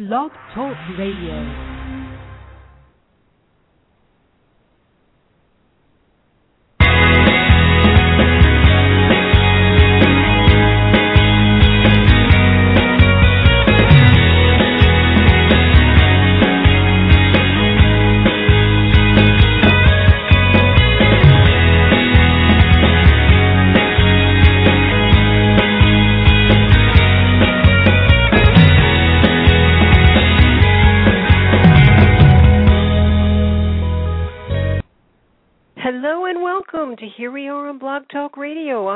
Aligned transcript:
Blog 0.00 0.30
Talk 0.54 0.78
Radio. 0.96 1.69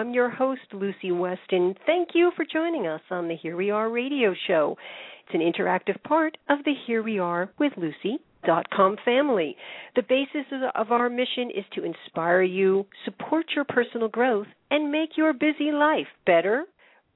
I'm 0.04 0.12
your 0.12 0.28
host, 0.28 0.60
Lucy 0.74 1.12
Weston. 1.12 1.74
Thank 1.86 2.10
you 2.12 2.30
for 2.36 2.44
joining 2.44 2.86
us 2.86 3.00
on 3.10 3.26
the 3.26 3.36
Here 3.36 3.56
We 3.56 3.70
Are 3.70 3.88
radio 3.88 4.34
show. 4.46 4.76
It's 5.24 5.34
an 5.34 5.40
interactive 5.40 6.02
part 6.02 6.36
of 6.50 6.58
the 6.66 6.74
Here 6.86 7.02
We 7.02 7.18
Are 7.18 7.48
with 7.58 7.72
Lucy 7.78 8.18
dot 8.44 8.66
com 8.70 8.98
family. 9.02 9.56
The 9.96 10.02
basis 10.02 10.44
of 10.74 10.92
our 10.92 11.08
mission 11.08 11.48
is 11.56 11.64
to 11.72 11.84
inspire 11.84 12.42
you, 12.42 12.84
support 13.06 13.46
your 13.56 13.64
personal 13.64 14.08
growth, 14.08 14.46
and 14.70 14.92
make 14.92 15.16
your 15.16 15.32
busy 15.32 15.72
life 15.72 16.08
better, 16.26 16.66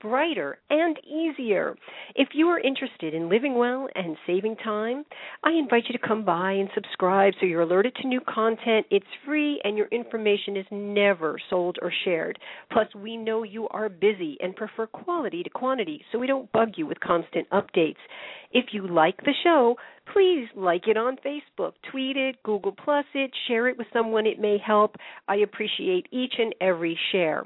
brighter, 0.00 0.58
and 0.70 0.98
easier. 1.04 1.74
If 2.14 2.28
you 2.32 2.48
are 2.48 2.60
interested 2.60 3.14
in 3.14 3.28
living 3.28 3.56
well 3.56 3.88
and 3.94 4.16
saving 4.26 4.56
time, 4.56 5.04
I 5.44 5.52
invite 5.52 5.84
you 5.88 5.98
to 5.98 6.06
come 6.06 6.24
by 6.24 6.52
and 6.52 6.68
subscribe 6.74 7.34
so 7.38 7.46
you're 7.46 7.62
alerted 7.62 7.94
to 7.96 8.08
new 8.08 8.20
content. 8.20 8.86
It's 8.90 9.06
free 9.24 9.60
and 9.64 9.76
your 9.76 9.88
information 9.88 10.56
is 10.56 10.66
never 10.70 11.38
sold 11.50 11.78
or 11.82 11.92
shared. 12.04 12.38
Plus, 12.72 12.86
we 12.94 13.16
know 13.16 13.42
you 13.42 13.68
are 13.68 13.88
busy 13.88 14.36
and 14.40 14.54
prefer 14.56 14.86
quality 14.86 15.42
to 15.42 15.50
quantity, 15.50 16.04
so 16.10 16.18
we 16.18 16.26
don't 16.26 16.50
bug 16.52 16.72
you 16.76 16.86
with 16.86 17.00
constant 17.00 17.48
updates. 17.50 17.96
If 18.50 18.66
you 18.72 18.86
like 18.86 19.18
the 19.18 19.34
show, 19.44 19.76
please 20.12 20.48
like 20.56 20.88
it 20.88 20.96
on 20.96 21.16
Facebook, 21.16 21.72
tweet 21.90 22.16
it, 22.16 22.42
Google 22.42 22.72
Plus 22.72 23.04
it, 23.14 23.30
share 23.46 23.68
it 23.68 23.76
with 23.76 23.86
someone 23.92 24.26
it 24.26 24.38
may 24.38 24.58
help. 24.58 24.96
I 25.26 25.36
appreciate 25.36 26.06
each 26.10 26.34
and 26.38 26.54
every 26.60 26.98
share. 27.12 27.44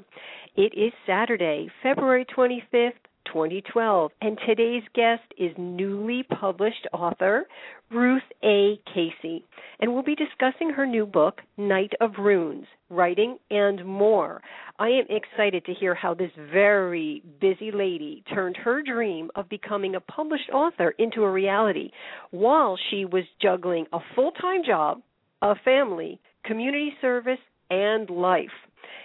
It 0.55 0.73
is 0.77 0.93
Saturday, 1.05 1.69
February 1.81 2.25
25th, 2.25 2.93
2012, 3.25 4.11
and 4.21 4.37
today's 4.45 4.83
guest 4.93 5.23
is 5.37 5.51
newly 5.57 6.23
published 6.23 6.87
author 6.93 7.45
Ruth 7.91 8.23
A. 8.43 8.79
Casie, 8.93 9.43
and 9.79 9.93
we'll 9.93 10.03
be 10.03 10.15
discussing 10.15 10.71
her 10.71 10.85
new 10.85 11.05
book, 11.05 11.41
Knight 11.57 11.93
of 12.01 12.11
Runes 12.19 12.65
Writing 12.89 13.37
and 13.49 13.85
More. 13.85 14.41
I 14.79 14.87
am 14.89 15.05
excited 15.09 15.65
to 15.65 15.73
hear 15.73 15.93
how 15.93 16.13
this 16.13 16.31
very 16.51 17.21
busy 17.39 17.71
lady 17.71 18.23
turned 18.33 18.57
her 18.57 18.81
dream 18.81 19.29
of 19.35 19.49
becoming 19.49 19.95
a 19.95 19.99
published 19.99 20.49
author 20.51 20.93
into 20.97 21.23
a 21.23 21.31
reality 21.31 21.91
while 22.31 22.77
she 22.89 23.05
was 23.05 23.23
juggling 23.41 23.85
a 23.93 23.99
full 24.15 24.31
time 24.31 24.63
job, 24.65 25.01
a 25.41 25.55
family, 25.63 26.19
community 26.45 26.93
service, 27.01 27.39
and 27.69 28.09
life. 28.09 28.49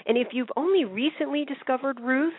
And 0.09 0.17
if 0.17 0.28
you've 0.33 0.48
only 0.56 0.87
recently 0.87 1.45
discovered 1.45 2.01
Ruth, 2.01 2.33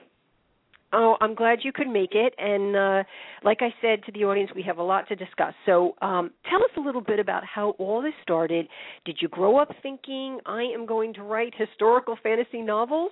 Oh, 0.99 1.17
I'm 1.21 1.35
glad 1.35 1.59
you 1.63 1.73
could 1.73 1.89
make 1.89 2.15
it. 2.15 2.33
And 2.39 2.75
uh, 2.75 3.05
like 3.45 3.59
I 3.61 3.69
said 3.83 4.03
to 4.07 4.13
the 4.13 4.25
audience, 4.25 4.51
we 4.57 4.63
have 4.63 4.79
a 4.79 4.83
lot 4.83 5.07
to 5.09 5.15
discuss. 5.15 5.53
So 5.67 5.95
um, 6.01 6.31
tell 6.49 6.63
us 6.63 6.71
a 6.79 6.81
little 6.81 7.03
bit 7.03 7.19
about 7.19 7.43
how 7.45 7.75
all 7.79 8.01
this 8.01 8.15
started. 8.23 8.67
Did 9.05 9.19
you 9.21 9.29
grow 9.29 9.59
up 9.59 9.69
thinking, 9.83 10.39
I 10.47 10.63
am 10.63 10.87
going 10.87 11.13
to 11.15 11.23
write 11.23 11.53
historical 11.55 12.17
fantasy 12.23 12.63
novels? 12.63 13.11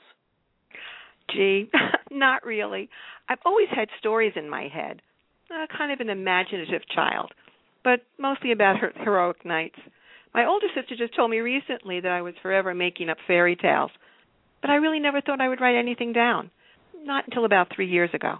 Gee, 1.30 1.70
not 2.10 2.46
really. 2.46 2.88
I've 3.28 3.38
always 3.44 3.68
had 3.70 3.88
stories 3.98 4.32
in 4.34 4.48
my 4.48 4.66
head, 4.72 5.02
uh, 5.54 5.66
kind 5.76 5.92
of 5.92 6.00
an 6.00 6.08
imaginative 6.08 6.82
child, 6.94 7.32
but 7.82 8.00
mostly 8.18 8.52
about 8.52 8.78
her- 8.78 8.92
heroic 8.96 9.44
knights. 9.44 9.78
My 10.32 10.46
older 10.46 10.68
sister 10.74 10.96
just 10.96 11.14
told 11.14 11.30
me 11.30 11.40
recently 11.40 12.00
that 12.00 12.10
I 12.10 12.22
was 12.22 12.32
forever 12.40 12.72
making 12.72 13.10
up 13.10 13.18
fairy 13.26 13.56
tales, 13.56 13.90
but 14.62 14.70
I 14.70 14.76
really 14.76 15.00
never 15.00 15.20
thought 15.20 15.42
I 15.42 15.48
would 15.48 15.60
write 15.60 15.78
anything 15.78 16.14
down 16.14 16.50
not 17.04 17.24
until 17.26 17.44
about 17.44 17.68
three 17.74 17.88
years 17.88 18.10
ago. 18.12 18.38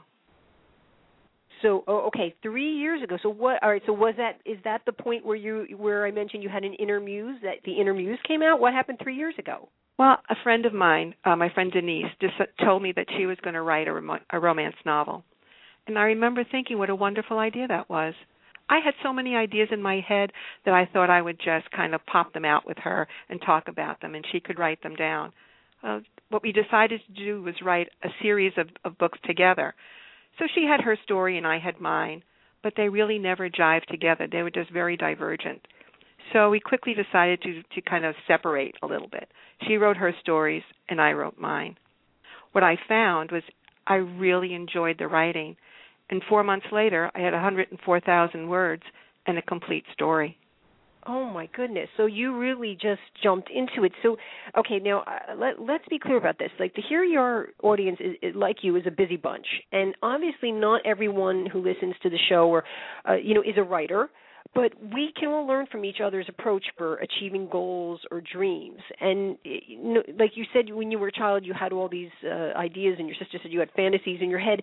So, 1.62 1.82
oh, 1.86 2.08
okay, 2.08 2.34
three 2.42 2.76
years 2.76 3.02
ago. 3.02 3.16
So, 3.22 3.30
what? 3.30 3.62
All 3.62 3.70
right. 3.70 3.82
So, 3.86 3.92
was 3.92 4.14
that 4.18 4.40
is 4.44 4.58
that 4.64 4.82
the 4.84 4.92
point 4.92 5.24
where 5.24 5.36
you 5.36 5.66
where 5.78 6.06
I 6.06 6.10
mentioned 6.10 6.42
you 6.42 6.50
had 6.50 6.64
an 6.64 6.74
inner 6.74 7.00
muse 7.00 7.38
that 7.42 7.62
the 7.64 7.80
inner 7.80 7.94
muse 7.94 8.18
came 8.28 8.42
out? 8.42 8.60
What 8.60 8.74
happened 8.74 8.98
three 9.02 9.16
years 9.16 9.34
ago? 9.38 9.68
Well, 9.98 10.18
a 10.28 10.34
friend 10.42 10.66
of 10.66 10.74
mine, 10.74 11.14
uh, 11.24 11.36
my 11.36 11.50
friend 11.50 11.70
Denise, 11.72 12.10
just 12.20 12.34
told 12.62 12.82
me 12.82 12.92
that 12.96 13.06
she 13.16 13.26
was 13.26 13.38
going 13.42 13.54
to 13.54 13.62
write 13.62 13.86
a, 13.86 13.92
rom- 13.92 14.20
a 14.28 14.40
romance 14.40 14.74
novel, 14.84 15.24
and 15.86 15.96
I 15.98 16.02
remember 16.02 16.42
thinking 16.44 16.78
what 16.78 16.90
a 16.90 16.94
wonderful 16.94 17.38
idea 17.38 17.68
that 17.68 17.88
was. 17.88 18.12
I 18.68 18.80
had 18.84 18.94
so 19.02 19.12
many 19.12 19.36
ideas 19.36 19.68
in 19.70 19.80
my 19.82 20.00
head 20.06 20.32
that 20.64 20.74
I 20.74 20.88
thought 20.92 21.10
I 21.10 21.22
would 21.22 21.38
just 21.38 21.70
kind 21.70 21.94
of 21.94 22.04
pop 22.06 22.32
them 22.32 22.44
out 22.44 22.66
with 22.66 22.78
her 22.78 23.06
and 23.28 23.40
talk 23.40 23.68
about 23.68 24.00
them, 24.00 24.14
and 24.14 24.24
she 24.32 24.40
could 24.40 24.58
write 24.58 24.82
them 24.82 24.96
down. 24.96 25.32
Uh, 25.82 26.00
what 26.30 26.42
we 26.42 26.52
decided 26.52 27.00
to 27.06 27.24
do 27.24 27.42
was 27.42 27.54
write 27.62 27.88
a 28.02 28.08
series 28.22 28.52
of, 28.56 28.68
of 28.84 28.98
books 28.98 29.18
together. 29.24 29.74
So 30.38 30.46
she 30.54 30.64
had 30.64 30.80
her 30.80 30.96
story 31.04 31.38
and 31.38 31.46
I 31.46 31.58
had 31.58 31.80
mine, 31.80 32.22
but 32.62 32.74
they 32.76 32.88
really 32.88 33.18
never 33.18 33.48
jived 33.48 33.86
together. 33.86 34.26
They 34.30 34.42
were 34.42 34.50
just 34.50 34.70
very 34.70 34.96
divergent. 34.96 35.66
So 36.32 36.50
we 36.50 36.58
quickly 36.58 36.94
decided 36.94 37.42
to 37.42 37.62
to 37.74 37.80
kind 37.82 38.04
of 38.04 38.14
separate 38.26 38.74
a 38.82 38.86
little 38.86 39.08
bit. 39.08 39.28
She 39.66 39.76
wrote 39.76 39.98
her 39.98 40.12
stories 40.20 40.62
and 40.88 41.00
I 41.00 41.12
wrote 41.12 41.38
mine. 41.38 41.76
What 42.52 42.64
I 42.64 42.78
found 42.88 43.30
was 43.30 43.42
I 43.86 43.96
really 43.96 44.54
enjoyed 44.54 44.96
the 44.98 45.08
writing, 45.08 45.56
and 46.08 46.22
4 46.28 46.42
months 46.42 46.66
later 46.72 47.10
I 47.14 47.20
had 47.20 47.34
104,000 47.34 48.48
words 48.48 48.82
and 49.26 49.38
a 49.38 49.42
complete 49.42 49.84
story. 49.92 50.38
Oh 51.06 51.24
my 51.26 51.48
goodness! 51.54 51.88
So 51.96 52.06
you 52.06 52.38
really 52.38 52.74
just 52.80 53.00
jumped 53.22 53.50
into 53.50 53.84
it. 53.84 53.92
So, 54.02 54.16
okay, 54.58 54.78
now 54.78 55.00
uh, 55.00 55.34
let 55.36 55.60
let's 55.60 55.84
be 55.88 55.98
clear 55.98 56.16
about 56.16 56.38
this. 56.38 56.50
Like 56.58 56.74
to 56.74 56.82
hear 56.88 57.04
your 57.04 57.48
audience 57.62 57.98
is, 58.00 58.16
is, 58.22 58.34
like 58.34 58.58
you 58.62 58.76
is 58.76 58.84
a 58.86 58.90
busy 58.90 59.16
bunch, 59.16 59.46
and 59.72 59.94
obviously 60.02 60.50
not 60.50 60.80
everyone 60.86 61.46
who 61.52 61.62
listens 61.62 61.94
to 62.02 62.10
the 62.10 62.18
show 62.28 62.48
or, 62.48 62.64
uh, 63.08 63.14
you 63.16 63.34
know, 63.34 63.42
is 63.42 63.56
a 63.56 63.62
writer. 63.62 64.08
But 64.54 64.72
we 64.94 65.12
can 65.18 65.30
all 65.30 65.46
learn 65.46 65.66
from 65.72 65.84
each 65.84 65.96
other's 66.04 66.26
approach 66.28 66.64
for 66.78 66.96
achieving 66.96 67.48
goals 67.50 68.00
or 68.10 68.20
dreams. 68.20 68.78
And 69.00 69.36
you 69.42 69.94
know, 69.94 70.02
like 70.18 70.32
you 70.36 70.44
said, 70.52 70.72
when 70.72 70.90
you 70.90 70.98
were 70.98 71.08
a 71.08 71.12
child, 71.12 71.44
you 71.44 71.54
had 71.58 71.72
all 71.72 71.88
these 71.88 72.10
uh, 72.24 72.56
ideas, 72.56 72.96
and 72.98 73.08
your 73.08 73.16
sister 73.18 73.38
said 73.42 73.50
you 73.52 73.60
had 73.60 73.70
fantasies 73.74 74.20
in 74.22 74.30
your 74.30 74.38
head. 74.38 74.60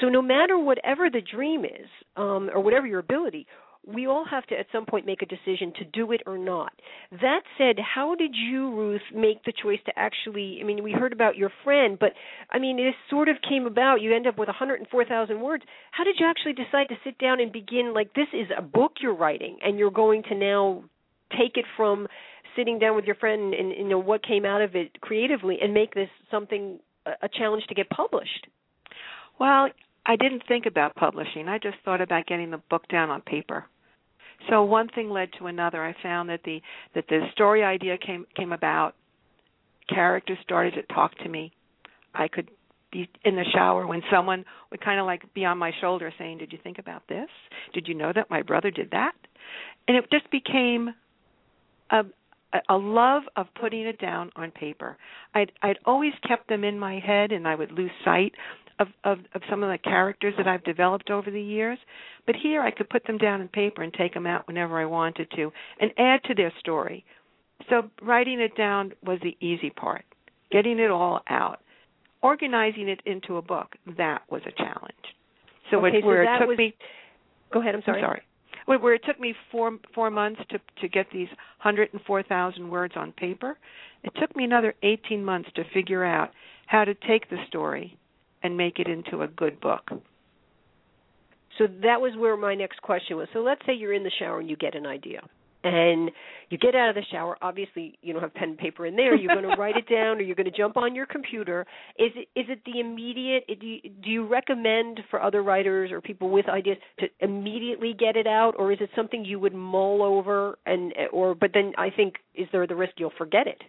So 0.00 0.08
no 0.08 0.22
matter 0.22 0.56
whatever 0.58 1.10
the 1.10 1.20
dream 1.20 1.64
is, 1.64 1.88
um, 2.16 2.48
or 2.54 2.60
whatever 2.62 2.86
your 2.86 3.00
ability, 3.00 3.46
we 3.86 4.06
all 4.06 4.24
have 4.24 4.46
to 4.46 4.58
at 4.58 4.66
some 4.72 4.86
point 4.86 5.06
make 5.06 5.22
a 5.22 5.26
decision 5.26 5.72
to 5.78 5.84
do 5.84 6.12
it 6.12 6.22
or 6.26 6.38
not. 6.38 6.72
That 7.10 7.40
said, 7.58 7.76
how 7.78 8.14
did 8.14 8.34
you, 8.34 8.74
Ruth, 8.74 9.02
make 9.14 9.44
the 9.44 9.52
choice 9.52 9.80
to 9.86 9.92
actually? 9.96 10.58
I 10.60 10.64
mean, 10.64 10.82
we 10.82 10.92
heard 10.92 11.12
about 11.12 11.36
your 11.36 11.50
friend, 11.62 11.98
but 11.98 12.12
I 12.50 12.58
mean, 12.58 12.78
it 12.78 12.94
sort 13.10 13.28
of 13.28 13.36
came 13.46 13.66
about. 13.66 14.00
You 14.00 14.14
end 14.14 14.26
up 14.26 14.38
with 14.38 14.48
104,000 14.48 15.40
words. 15.40 15.64
How 15.90 16.04
did 16.04 16.16
you 16.18 16.26
actually 16.26 16.54
decide 16.54 16.88
to 16.88 16.96
sit 17.04 17.18
down 17.18 17.40
and 17.40 17.52
begin? 17.52 17.92
Like, 17.94 18.14
this 18.14 18.28
is 18.32 18.48
a 18.56 18.62
book 18.62 18.92
you're 19.00 19.14
writing, 19.14 19.58
and 19.62 19.78
you're 19.78 19.90
going 19.90 20.22
to 20.24 20.34
now 20.34 20.84
take 21.36 21.56
it 21.56 21.64
from 21.76 22.06
sitting 22.56 22.78
down 22.78 22.96
with 22.96 23.04
your 23.04 23.16
friend 23.16 23.54
and, 23.54 23.72
and 23.72 23.78
you 23.78 23.88
know 23.88 23.98
what 23.98 24.24
came 24.24 24.44
out 24.44 24.62
of 24.62 24.76
it 24.76 25.00
creatively 25.00 25.58
and 25.60 25.74
make 25.74 25.94
this 25.94 26.08
something 26.30 26.78
a 27.06 27.28
challenge 27.28 27.64
to 27.68 27.74
get 27.74 27.90
published. 27.90 28.46
Well, 29.38 29.68
I 30.06 30.16
didn't 30.16 30.42
think 30.46 30.66
about 30.66 30.94
publishing. 30.94 31.48
I 31.48 31.58
just 31.58 31.76
thought 31.84 32.00
about 32.00 32.26
getting 32.26 32.50
the 32.50 32.60
book 32.70 32.86
down 32.88 33.10
on 33.10 33.20
paper. 33.22 33.64
So 34.48 34.62
one 34.62 34.88
thing 34.88 35.10
led 35.10 35.30
to 35.38 35.46
another. 35.46 35.84
I 35.84 35.94
found 36.02 36.28
that 36.28 36.40
the 36.44 36.60
that 36.94 37.04
the 37.08 37.20
story 37.32 37.62
idea 37.62 37.96
came 37.98 38.26
came 38.36 38.52
about. 38.52 38.94
Characters 39.88 40.38
started 40.42 40.74
to 40.74 40.94
talk 40.94 41.16
to 41.18 41.28
me. 41.28 41.52
I 42.14 42.28
could 42.28 42.50
be 42.90 43.08
in 43.24 43.36
the 43.36 43.44
shower 43.52 43.86
when 43.86 44.02
someone 44.10 44.44
would 44.70 44.80
kind 44.80 44.98
of 44.98 45.06
like 45.06 45.22
be 45.34 45.44
on 45.44 45.58
my 45.58 45.72
shoulder 45.80 46.12
saying, 46.18 46.38
"Did 46.38 46.52
you 46.52 46.58
think 46.62 46.78
about 46.78 47.06
this? 47.08 47.28
Did 47.72 47.88
you 47.88 47.94
know 47.94 48.12
that 48.14 48.30
my 48.30 48.42
brother 48.42 48.70
did 48.70 48.90
that?" 48.92 49.12
And 49.86 49.96
it 49.96 50.10
just 50.10 50.30
became 50.30 50.94
a 51.90 52.04
a 52.68 52.76
love 52.76 53.24
of 53.36 53.46
putting 53.60 53.82
it 53.86 53.98
down 53.98 54.30
on 54.36 54.50
paper. 54.52 54.96
I'd 55.34 55.52
I'd 55.62 55.78
always 55.84 56.12
kept 56.26 56.48
them 56.48 56.64
in 56.64 56.78
my 56.78 56.98
head 56.98 57.32
and 57.32 57.48
I 57.48 57.54
would 57.54 57.72
lose 57.72 57.90
sight 58.04 58.32
of, 58.78 58.88
of, 59.04 59.18
of 59.34 59.42
some 59.48 59.62
of 59.62 59.70
the 59.70 59.78
characters 59.78 60.34
that 60.36 60.48
I've 60.48 60.64
developed 60.64 61.10
over 61.10 61.30
the 61.30 61.40
years. 61.40 61.78
But 62.26 62.36
here 62.36 62.62
I 62.62 62.70
could 62.70 62.88
put 62.88 63.06
them 63.06 63.18
down 63.18 63.40
in 63.40 63.48
paper 63.48 63.82
and 63.82 63.92
take 63.92 64.14
them 64.14 64.26
out 64.26 64.46
whenever 64.46 64.80
I 64.80 64.84
wanted 64.84 65.30
to 65.36 65.52
and 65.80 65.90
add 65.98 66.22
to 66.24 66.34
their 66.34 66.52
story. 66.60 67.04
So 67.70 67.90
writing 68.02 68.40
it 68.40 68.56
down 68.56 68.92
was 69.04 69.18
the 69.22 69.36
easy 69.44 69.70
part. 69.70 70.04
Getting 70.50 70.78
it 70.78 70.90
all 70.90 71.20
out. 71.28 71.60
Organizing 72.22 72.88
it 72.88 73.00
into 73.06 73.36
a 73.36 73.42
book, 73.42 73.74
that 73.98 74.22
was 74.30 74.42
a 74.46 74.52
challenge. 74.52 74.94
So 75.70 75.84
okay, 75.84 75.98
it, 75.98 76.04
where 76.04 76.24
so 76.24 76.32
it 76.32 76.38
took 76.38 76.48
was, 76.48 76.58
me 76.58 76.74
Go 77.52 77.60
ahead, 77.60 77.74
I'm 77.74 77.82
sorry. 77.84 78.02
I'm 78.02 78.06
sorry. 78.06 78.22
Where 78.66 78.94
it 78.94 79.02
took 79.06 79.20
me 79.20 79.34
four 79.52 79.78
four 79.94 80.10
months 80.10 80.40
to 80.50 80.58
to 80.80 80.88
get 80.88 81.06
these 81.12 81.28
104,000 81.62 82.68
words 82.68 82.94
on 82.96 83.12
paper, 83.12 83.58
it 84.02 84.12
took 84.18 84.34
me 84.34 84.44
another 84.44 84.74
18 84.82 85.22
months 85.24 85.50
to 85.56 85.64
figure 85.74 86.04
out 86.04 86.30
how 86.66 86.84
to 86.84 86.94
take 86.94 87.28
the 87.28 87.36
story 87.46 87.98
and 88.44 88.56
make 88.56 88.78
it 88.78 88.86
into 88.86 89.22
a 89.22 89.26
good 89.26 89.58
book. 89.58 89.90
So 91.58 91.66
that 91.82 92.00
was 92.00 92.12
where 92.16 92.36
my 92.36 92.54
next 92.54 92.82
question 92.82 93.16
was. 93.16 93.26
So 93.32 93.40
let's 93.40 93.62
say 93.66 93.72
you're 93.74 93.92
in 93.92 94.04
the 94.04 94.12
shower 94.18 94.38
and 94.38 94.48
you 94.48 94.56
get 94.56 94.76
an 94.76 94.86
idea. 94.86 95.20
And 95.62 96.10
you 96.50 96.58
get 96.58 96.74
out 96.74 96.90
of 96.90 96.94
the 96.94 97.04
shower. 97.10 97.38
Obviously, 97.40 97.98
you 98.02 98.12
don't 98.12 98.20
have 98.20 98.34
pen 98.34 98.50
and 98.50 98.58
paper 98.58 98.84
in 98.84 98.96
there. 98.96 99.14
You're 99.16 99.34
going 99.34 99.48
to 99.50 99.56
write 99.56 99.78
it 99.78 99.88
down, 99.88 100.18
or 100.18 100.20
you're 100.20 100.36
going 100.36 100.50
to 100.50 100.54
jump 100.54 100.76
on 100.76 100.94
your 100.94 101.06
computer. 101.06 101.64
Is 101.98 102.10
it 102.14 102.28
is 102.38 102.44
it 102.50 102.60
the 102.66 102.80
immediate? 102.80 103.44
Do 103.48 103.66
you, 103.66 103.80
do 104.02 104.10
you 104.10 104.26
recommend 104.28 105.00
for 105.08 105.22
other 105.22 105.42
writers 105.42 105.90
or 105.90 106.02
people 106.02 106.28
with 106.28 106.50
ideas 106.50 106.76
to 106.98 107.06
immediately 107.20 107.94
get 107.98 108.14
it 108.14 108.26
out, 108.26 108.52
or 108.58 108.72
is 108.72 108.78
it 108.82 108.90
something 108.94 109.24
you 109.24 109.40
would 109.40 109.54
mull 109.54 110.02
over 110.02 110.58
and 110.66 110.92
or? 111.10 111.34
But 111.34 111.52
then 111.54 111.72
I 111.78 111.88
think 111.88 112.16
is 112.34 112.46
there 112.52 112.66
the 112.66 112.76
risk 112.76 112.92
you'll 112.98 113.12
forget 113.16 113.46
it? 113.46 113.62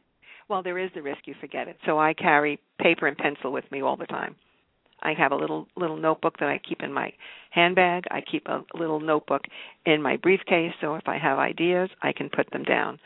Well, 0.49 0.63
there 0.63 0.77
is 0.77 0.91
the 0.93 1.01
risk 1.01 1.19
you 1.27 1.33
forget 1.39 1.69
it. 1.69 1.77
So 1.85 1.97
I 1.97 2.13
carry 2.13 2.59
paper 2.77 3.07
and 3.07 3.17
pencil 3.17 3.53
with 3.53 3.71
me 3.71 3.81
all 3.81 3.95
the 3.95 4.05
time. 4.05 4.35
I 5.05 5.13
have 5.13 5.31
a 5.31 5.35
little 5.35 5.67
little 5.77 5.97
notebook 5.97 6.39
that 6.39 6.49
I 6.49 6.59
keep 6.67 6.81
in 6.81 6.91
my 6.91 7.13
handbag. 7.51 8.05
I 8.11 8.21
keep 8.21 8.47
a 8.47 8.63
little 8.73 8.99
notebook 8.99 9.43
in 9.85 10.01
my 10.01 10.17
briefcase 10.17 10.73
so 10.81 10.95
if 10.95 11.07
I 11.07 11.17
have 11.17 11.37
ideas, 11.37 11.89
I 12.01 12.11
can 12.11 12.29
put 12.29 12.49
them 12.51 12.63
down. 12.63 12.99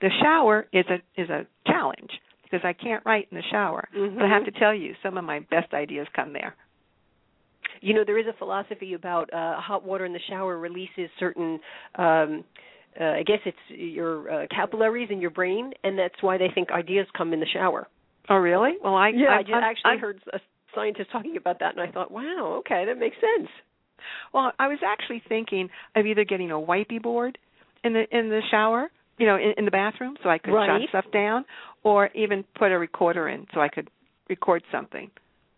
The 0.00 0.10
shower 0.22 0.66
is 0.72 0.84
a 0.88 1.20
is 1.20 1.30
a 1.30 1.46
challenge 1.66 2.10
because 2.44 2.60
I 2.64 2.72
can't 2.72 3.04
write 3.04 3.28
in 3.30 3.36
the 3.36 3.44
shower. 3.50 3.88
Mm-hmm. 3.96 4.16
But 4.16 4.24
I 4.24 4.28
have 4.28 4.44
to 4.44 4.52
tell 4.52 4.74
you, 4.74 4.94
some 5.02 5.18
of 5.18 5.24
my 5.24 5.40
best 5.40 5.72
ideas 5.74 6.06
come 6.14 6.32
there. 6.32 6.54
You 7.80 7.94
know, 7.94 8.04
there 8.04 8.18
is 8.18 8.26
a 8.26 8.36
philosophy 8.38 8.94
about 8.94 9.32
uh, 9.32 9.60
hot 9.60 9.84
water 9.84 10.04
in 10.04 10.12
the 10.12 10.20
shower 10.28 10.58
releases 10.58 11.10
certain 11.18 11.60
um 11.96 12.44
uh, 13.00 13.04
I 13.04 13.22
guess 13.22 13.38
it's 13.44 13.56
your 13.68 14.30
uh, 14.30 14.46
capillaries 14.50 15.08
in 15.10 15.20
your 15.20 15.30
brain, 15.30 15.72
and 15.84 15.96
that's 15.96 16.20
why 16.20 16.36
they 16.36 16.48
think 16.52 16.70
ideas 16.72 17.06
come 17.16 17.32
in 17.32 17.38
the 17.38 17.46
shower. 17.46 17.86
Oh, 18.28 18.36
really? 18.36 18.72
Well, 18.82 18.94
I 18.94 19.10
yeah, 19.10 19.28
I, 19.28 19.38
I 19.38 19.42
just 19.42 19.54
actually 19.54 19.92
I, 19.92 19.96
heard 19.98 20.20
a 20.32 20.40
scientist 20.74 21.10
talking 21.10 21.36
about 21.36 21.60
that, 21.60 21.76
and 21.76 21.80
I 21.80 21.90
thought, 21.90 22.10
wow, 22.10 22.56
okay, 22.60 22.84
that 22.86 22.98
makes 22.98 23.16
sense. 23.16 23.48
Well, 24.32 24.52
I 24.58 24.68
was 24.68 24.78
actually 24.86 25.22
thinking 25.28 25.68
of 25.96 26.06
either 26.06 26.24
getting 26.24 26.50
a 26.50 26.54
wipey 26.54 27.02
board 27.02 27.38
in 27.84 27.92
the 27.92 28.04
in 28.16 28.28
the 28.28 28.40
shower, 28.50 28.90
you 29.18 29.26
know, 29.26 29.36
in, 29.36 29.54
in 29.56 29.64
the 29.64 29.70
bathroom, 29.70 30.16
so 30.22 30.28
I 30.28 30.38
could 30.38 30.52
right. 30.52 30.80
jot 30.80 30.88
stuff 30.88 31.12
down, 31.12 31.44
or 31.82 32.08
even 32.14 32.44
put 32.58 32.72
a 32.72 32.78
recorder 32.78 33.28
in 33.28 33.46
so 33.52 33.60
I 33.60 33.68
could 33.68 33.90
record 34.28 34.62
something. 34.70 35.10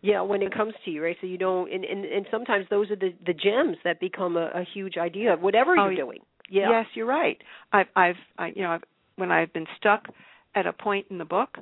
Yeah, 0.02 0.22
when 0.22 0.40
it 0.40 0.54
comes 0.54 0.72
to 0.86 0.90
you, 0.90 1.04
right? 1.04 1.16
So 1.20 1.26
you 1.26 1.36
don't, 1.36 1.70
and 1.70 1.84
and, 1.84 2.04
and 2.04 2.26
sometimes 2.30 2.66
those 2.70 2.90
are 2.90 2.96
the 2.96 3.12
the 3.24 3.34
gems 3.34 3.76
that 3.84 4.00
become 4.00 4.36
a, 4.36 4.50
a 4.54 4.64
huge 4.72 4.96
idea 4.96 5.34
of 5.34 5.40
whatever 5.40 5.78
oh, 5.78 5.88
you're 5.88 5.96
doing. 5.96 6.20
Yeah. 6.48 6.70
Yes, 6.70 6.86
you're 6.94 7.06
right. 7.06 7.36
I've 7.72 7.86
I've 7.94 8.16
I, 8.38 8.48
you 8.48 8.62
know 8.62 8.70
I've, 8.70 8.84
when 9.16 9.30
I've 9.30 9.52
been 9.52 9.66
stuck 9.76 10.04
at 10.54 10.66
a 10.66 10.72
point 10.72 11.06
in 11.10 11.18
the 11.18 11.24
book 11.24 11.58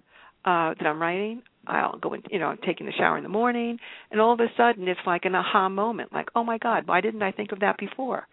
uh 0.48 0.68
that 0.78 0.86
I'm 0.90 1.00
writing, 1.06 1.36
I'll 1.66 1.98
go 1.98 2.14
in, 2.14 2.22
you 2.30 2.38
know, 2.40 2.48
I'm 2.52 2.62
taking 2.70 2.86
the 2.86 2.96
shower 3.00 3.16
in 3.18 3.24
the 3.28 3.28
morning, 3.40 3.78
and 4.10 4.20
all 4.22 4.32
of 4.32 4.40
a 4.40 4.50
sudden 4.56 4.88
it's 4.92 5.06
like 5.12 5.24
an 5.24 5.34
aha 5.34 5.68
moment, 5.68 6.08
like, 6.18 6.28
oh 6.34 6.44
my 6.44 6.58
God, 6.58 6.80
why 6.86 7.00
didn't 7.00 7.22
I 7.22 7.32
think 7.32 7.52
of 7.52 7.60
that 7.60 7.76
before? 7.78 8.26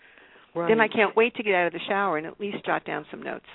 Right. 0.55 0.69
Then 0.69 0.79
I 0.79 0.87
can't 0.87 1.13
wait 1.15 1.35
to 1.35 1.43
get 1.43 1.53
out 1.53 1.67
of 1.67 1.73
the 1.73 1.85
shower 1.87 2.17
and 2.17 2.25
at 2.25 2.39
least 2.39 2.65
jot 2.65 2.85
down 2.85 3.05
some 3.11 3.21
notes. 3.21 3.51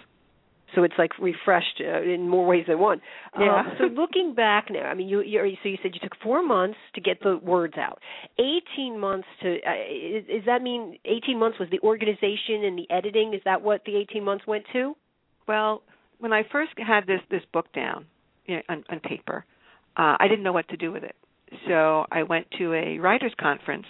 So 0.75 0.85
it's 0.85 0.95
like 0.99 1.19
refreshed 1.19 1.81
uh, 1.81 2.03
in 2.03 2.29
more 2.29 2.47
ways 2.47 2.65
than 2.69 2.79
one. 2.79 3.01
Yeah. 3.39 3.61
Um, 3.61 3.67
so 3.79 3.85
looking 3.87 4.35
back 4.37 4.67
now, 4.71 4.87
I 4.93 4.95
mean, 4.95 5.09
you, 5.09 5.21
you 5.23 5.57
so 5.63 5.69
you 5.69 5.79
said 5.83 5.93
you 5.95 6.01
took 6.01 6.17
four 6.23 6.41
months 6.47 6.79
to 6.95 7.01
get 7.01 7.17
the 7.23 7.35
words 7.43 7.75
out, 7.77 7.99
eighteen 8.39 9.01
months 9.01 9.27
to. 9.43 9.49
Uh, 9.49 9.73
is, 9.91 10.27
does 10.27 10.47
that 10.47 10.63
mean 10.63 10.99
eighteen 11.05 11.39
months 11.41 11.59
was 11.59 11.69
the 11.71 11.81
organization 11.81 12.65
and 12.65 12.79
the 12.79 12.89
editing? 12.89 13.35
Is 13.35 13.43
that 13.45 13.63
what 13.63 13.83
the 13.85 13.97
eighteen 13.97 14.25
months 14.25 14.47
went 14.47 14.65
to? 14.75 14.95
Well, 15.49 15.83
when 16.21 16.33
I 16.33 16.43
first 16.53 16.71
had 16.77 17.05
this 17.07 17.23
this 17.31 17.43
book 17.53 17.67
down 17.73 18.07
you 18.47 18.57
know, 18.57 18.63
on, 18.69 18.85
on 18.91 19.01
paper, 19.01 19.45
uh, 19.97 20.17
I 20.19 20.29
didn't 20.29 20.45
know 20.45 20.53
what 20.53 20.69
to 20.69 20.77
do 20.77 20.93
with 20.93 21.03
it. 21.03 21.17
So 21.67 22.05
I 22.11 22.23
went 22.23 22.47
to 22.59 22.75
a 22.75 22.99
writers 22.99 23.33
conference 23.41 23.87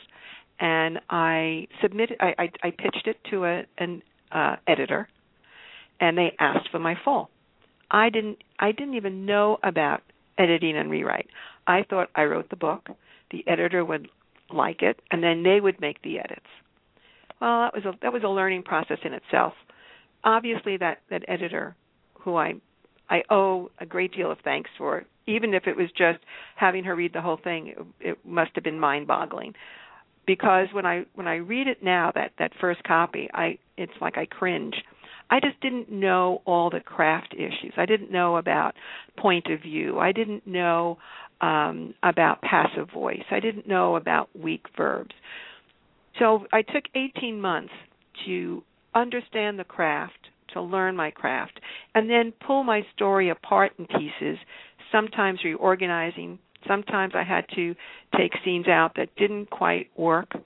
and 0.61 1.01
I 1.09 1.67
submitted. 1.83 2.19
I, 2.21 2.35
I, 2.39 2.51
I 2.63 2.71
pitched 2.71 3.07
it 3.07 3.17
to 3.31 3.45
a, 3.45 3.63
an 3.79 4.03
uh, 4.31 4.57
editor, 4.67 5.09
and 6.01 6.17
they 6.17 6.35
asked 6.39 6.69
for 6.71 6.79
my 6.79 6.95
full. 7.03 7.31
I 7.91 8.11
didn't. 8.11 8.39
I 8.59 8.73
didn't 8.73 8.95
even 8.95 9.25
know 9.27 9.59
about 9.63 10.03
editing 10.39 10.77
and 10.77 10.91
rewrite. 10.91 11.29
I 11.67 11.85
thought 11.89 12.09
I 12.15 12.25
wrote 12.25 12.51
the 12.51 12.57
book. 12.57 12.89
The 13.31 13.43
editor 13.47 13.85
would 13.85 14.09
like 14.53 14.83
it, 14.83 15.01
and 15.11 15.23
then 15.23 15.43
they 15.43 15.61
would 15.61 15.81
make 15.81 16.03
the 16.03 16.19
edits. 16.19 16.47
Well, 17.41 17.63
that 17.63 17.75
was 17.75 17.85
a 17.87 17.99
that 18.03 18.13
was 18.13 18.23
a 18.23 18.29
learning 18.29 18.65
process 18.65 18.99
in 19.03 19.15
itself. 19.15 19.55
Obviously, 20.25 20.77
that 20.77 20.99
that 21.09 21.25
editor, 21.27 21.75
who 22.21 22.37
I 22.37 22.55
I 23.11 23.23
owe 23.29 23.71
a 23.79 23.87
great 23.87 24.15
deal 24.15 24.31
of 24.31 24.39
thanks 24.45 24.71
for. 24.79 25.05
Even 25.27 25.53
if 25.53 25.67
it 25.67 25.77
was 25.77 25.89
just 25.91 26.21
having 26.57 26.85
her 26.85 26.97
read 26.97 27.13
the 27.13 27.21
whole 27.21 27.39
thing, 27.43 27.69
it, 27.69 27.79
it 28.01 28.19
must 28.25 28.53
have 28.55 28.65
been 28.65 28.81
mind-boggling. 28.81 29.55
Because 30.27 30.69
when 30.73 30.87
I 30.87 31.05
when 31.15 31.27
I 31.27 31.37
read 31.37 31.67
it 31.67 31.83
now, 31.83 32.13
that 32.15 32.33
that 32.39 32.53
first 32.61 32.85
copy, 32.85 33.29
I 33.35 33.59
it's 33.77 33.93
like 34.01 34.17
I 34.17 34.27
cringe. 34.27 34.75
I 35.29 35.41
just 35.41 35.61
didn't 35.61 35.91
know 35.91 36.43
all 36.45 36.71
the 36.71 36.81
craft 36.81 37.35
issues. 37.35 37.73
I 37.77 37.87
didn't 37.87 38.11
know 38.11 38.37
about 38.37 38.75
point 39.17 39.47
of 39.47 39.61
view. 39.61 39.99
I 39.99 40.13
didn't 40.13 40.47
know 40.47 40.99
um, 41.41 41.95
about 42.03 42.43
passive 42.43 42.91
voice. 42.93 43.25
I 43.31 43.41
didn't 43.41 43.67
know 43.67 43.97
about 43.97 44.29
weak 44.37 44.67
verbs. 44.77 45.15
So 46.19 46.47
I 46.53 46.63
took 46.63 46.85
18 46.95 47.41
months 47.41 47.73
to 48.27 48.63
understand 48.95 49.59
the 49.59 49.65
craft, 49.65 50.29
to 50.55 50.61
learn 50.61 50.97
my 50.97 51.11
craft, 51.11 51.61
and 51.95 52.09
then 52.09 52.33
pull 52.47 52.63
my 52.63 52.83
story 52.95 53.31
apart 53.31 53.73
in 53.79 53.87
pieces, 53.87 54.39
sometimes 54.93 55.41
reorganizing. 55.45 56.39
Sometimes 56.67 57.15
I 57.15 57.23
had 57.23 57.47
to 57.55 57.75
take 58.17 58.33
scenes 58.45 58.69
out 58.69 58.93
that 58.97 59.15
didn't 59.17 59.51
quite 59.51 59.89
work. 59.97 60.29
I 60.35 60.41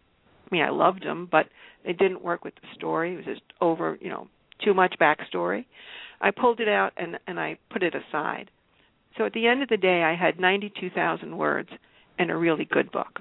mean, 0.51 0.63
I 0.63 0.71
loved 0.71 1.05
them, 1.05 1.29
but 1.31 1.47
it 1.85 1.99
didn't 1.99 2.23
work 2.23 2.45
with 2.45 2.55
the 2.55 2.69
story. 2.75 3.15
It 3.15 3.17
was 3.17 3.25
just 3.25 3.43
over, 3.61 3.99
you 4.01 4.11
know, 4.11 4.29
too 4.65 4.75
much 4.75 4.95
backstory. 5.01 5.65
I 6.21 6.31
pulled 6.31 6.61
it 6.61 6.69
out 6.69 6.93
and 6.97 7.19
and 7.27 7.39
I 7.39 7.59
put 7.71 7.83
it 7.83 7.95
aside. 7.95 8.51
So 9.17 9.25
at 9.25 9.33
the 9.33 9.47
end 9.47 9.63
of 9.63 9.69
the 9.69 9.77
day, 9.77 10.03
I 10.03 10.15
had 10.17 10.41
92,000 10.41 11.37
words 11.37 11.69
and 12.19 12.31
a 12.31 12.37
really 12.37 12.65
good 12.65 12.91
book. 12.91 13.21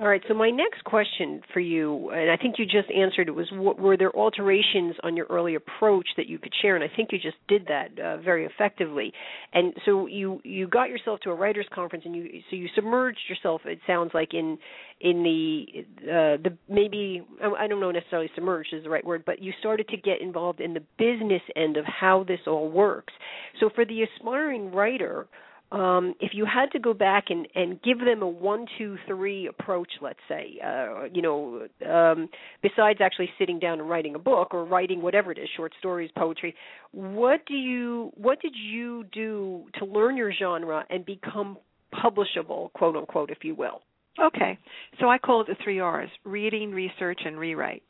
All 0.00 0.08
right. 0.08 0.22
So 0.28 0.32
my 0.32 0.48
next 0.48 0.82
question 0.84 1.42
for 1.52 1.60
you, 1.60 2.08
and 2.08 2.30
I 2.30 2.38
think 2.38 2.54
you 2.58 2.64
just 2.64 2.90
answered 2.90 3.28
it, 3.28 3.32
was 3.32 3.48
what, 3.52 3.78
were 3.78 3.98
there 3.98 4.16
alterations 4.16 4.94
on 5.02 5.14
your 5.14 5.26
early 5.28 5.56
approach 5.56 6.08
that 6.16 6.26
you 6.26 6.38
could 6.38 6.54
share? 6.62 6.74
And 6.74 6.82
I 6.82 6.88
think 6.96 7.10
you 7.12 7.18
just 7.18 7.36
did 7.48 7.66
that 7.66 7.98
uh, 8.02 8.16
very 8.16 8.46
effectively. 8.46 9.12
And 9.52 9.74
so 9.84 10.06
you 10.06 10.40
you 10.42 10.68
got 10.68 10.88
yourself 10.88 11.20
to 11.24 11.30
a 11.30 11.34
writers' 11.34 11.66
conference, 11.74 12.06
and 12.06 12.16
you 12.16 12.40
so 12.48 12.56
you 12.56 12.68
submerged 12.74 13.18
yourself. 13.28 13.60
It 13.66 13.78
sounds 13.86 14.12
like 14.14 14.32
in 14.32 14.56
in 15.02 15.22
the 15.22 15.66
uh, 16.04 16.42
the 16.44 16.56
maybe 16.66 17.22
I 17.58 17.66
don't 17.66 17.80
know 17.80 17.90
necessarily 17.90 18.30
submerged 18.34 18.72
is 18.72 18.84
the 18.84 18.90
right 18.90 19.04
word, 19.04 19.24
but 19.26 19.42
you 19.42 19.52
started 19.60 19.86
to 19.88 19.98
get 19.98 20.22
involved 20.22 20.60
in 20.60 20.72
the 20.72 20.82
business 20.96 21.42
end 21.56 21.76
of 21.76 21.84
how 21.84 22.24
this 22.26 22.40
all 22.46 22.70
works. 22.70 23.12
So 23.60 23.68
for 23.74 23.84
the 23.84 24.04
aspiring 24.04 24.72
writer 24.72 25.26
um, 25.72 26.14
if 26.20 26.32
you 26.34 26.44
had 26.46 26.72
to 26.72 26.80
go 26.80 26.92
back 26.92 27.26
and, 27.28 27.46
and 27.54 27.80
give 27.82 28.00
them 28.00 28.22
a 28.22 28.28
one, 28.28 28.66
two, 28.76 28.96
three 29.06 29.46
approach, 29.46 29.88
let's 30.02 30.18
say, 30.28 30.58
uh, 30.64 31.04
you 31.12 31.22
know, 31.22 31.68
um, 31.88 32.28
besides 32.62 32.98
actually 33.00 33.30
sitting 33.38 33.60
down 33.60 33.78
and 33.78 33.88
writing 33.88 34.16
a 34.16 34.18
book 34.18 34.52
or 34.52 34.64
writing 34.64 35.00
whatever 35.00 35.30
it 35.30 35.38
is, 35.38 35.48
short 35.56 35.72
stories, 35.78 36.10
poetry, 36.16 36.54
what 36.90 37.46
do 37.46 37.54
you, 37.54 38.10
what 38.16 38.40
did 38.40 38.54
you 38.56 39.04
do 39.12 39.64
to 39.78 39.84
learn 39.84 40.16
your 40.16 40.32
genre 40.32 40.84
and 40.90 41.06
become 41.06 41.56
publishable, 41.94 42.72
quote 42.72 42.96
unquote, 42.96 43.30
if 43.30 43.38
you 43.42 43.54
will? 43.54 43.80
Okay, 44.20 44.58
so 44.98 45.08
I 45.08 45.18
call 45.18 45.40
it 45.42 45.46
the 45.46 45.56
three 45.62 45.78
R's: 45.78 46.10
reading, 46.24 46.72
research, 46.72 47.20
and 47.24 47.38
rewrite. 47.38 47.84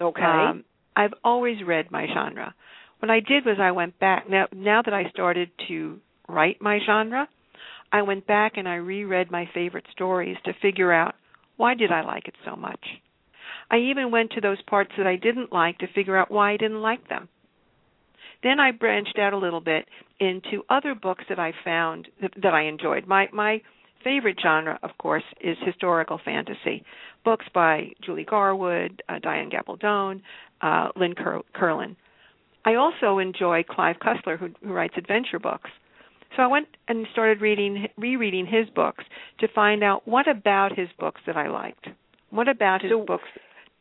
Okay. 0.00 0.22
Um, 0.22 0.64
I've 0.94 1.14
always 1.24 1.56
read 1.66 1.90
my 1.90 2.06
genre. 2.12 2.54
What 2.98 3.10
I 3.10 3.20
did 3.20 3.46
was 3.46 3.56
I 3.58 3.70
went 3.70 3.98
back 3.98 4.28
now. 4.28 4.46
Now 4.54 4.82
that 4.82 4.92
I 4.92 5.08
started 5.10 5.50
to 5.68 5.98
write 6.30 6.60
my 6.60 6.78
genre, 6.84 7.28
I 7.92 8.02
went 8.02 8.26
back 8.26 8.52
and 8.56 8.68
I 8.68 8.76
reread 8.76 9.30
my 9.30 9.48
favorite 9.52 9.86
stories 9.92 10.36
to 10.44 10.52
figure 10.62 10.92
out 10.92 11.14
why 11.56 11.74
did 11.74 11.92
I 11.92 12.02
like 12.02 12.28
it 12.28 12.34
so 12.44 12.56
much. 12.56 12.80
I 13.70 13.78
even 13.78 14.10
went 14.10 14.32
to 14.32 14.40
those 14.40 14.62
parts 14.62 14.92
that 14.96 15.06
I 15.06 15.16
didn't 15.16 15.52
like 15.52 15.78
to 15.78 15.92
figure 15.92 16.16
out 16.16 16.30
why 16.30 16.52
I 16.52 16.56
didn't 16.56 16.82
like 16.82 17.08
them. 17.08 17.28
Then 18.42 18.58
I 18.58 18.72
branched 18.72 19.18
out 19.18 19.32
a 19.32 19.38
little 19.38 19.60
bit 19.60 19.86
into 20.18 20.64
other 20.70 20.94
books 20.94 21.24
that 21.28 21.38
I 21.38 21.52
found 21.64 22.08
that, 22.22 22.32
that 22.42 22.54
I 22.54 22.62
enjoyed. 22.62 23.06
My 23.06 23.28
my 23.32 23.60
favorite 24.02 24.38
genre, 24.42 24.78
of 24.82 24.90
course, 24.98 25.24
is 25.40 25.56
historical 25.64 26.18
fantasy. 26.24 26.82
Books 27.24 27.44
by 27.52 27.90
Julie 28.02 28.24
Garwood, 28.24 29.02
uh, 29.08 29.18
Diane 29.18 29.50
Gabaldon, 29.50 30.22
uh, 30.62 30.88
Lynn 30.96 31.14
Cur- 31.14 31.42
Kurland. 31.54 31.96
I 32.64 32.74
also 32.74 33.18
enjoy 33.18 33.62
Clive 33.68 33.96
Cussler, 33.98 34.38
who, 34.38 34.48
who 34.62 34.72
writes 34.72 34.94
adventure 34.96 35.38
books. 35.38 35.70
So 36.36 36.42
I 36.42 36.46
went 36.46 36.68
and 36.88 37.06
started 37.12 37.40
reading, 37.40 37.88
rereading 37.96 38.46
his 38.46 38.68
books 38.74 39.04
to 39.40 39.48
find 39.54 39.82
out 39.82 40.06
what 40.06 40.28
about 40.28 40.78
his 40.78 40.88
books 40.98 41.20
that 41.26 41.36
I 41.36 41.48
liked. 41.48 41.88
What 42.30 42.48
about 42.48 42.82
his 42.82 42.92
so, 42.92 43.04
books 43.04 43.24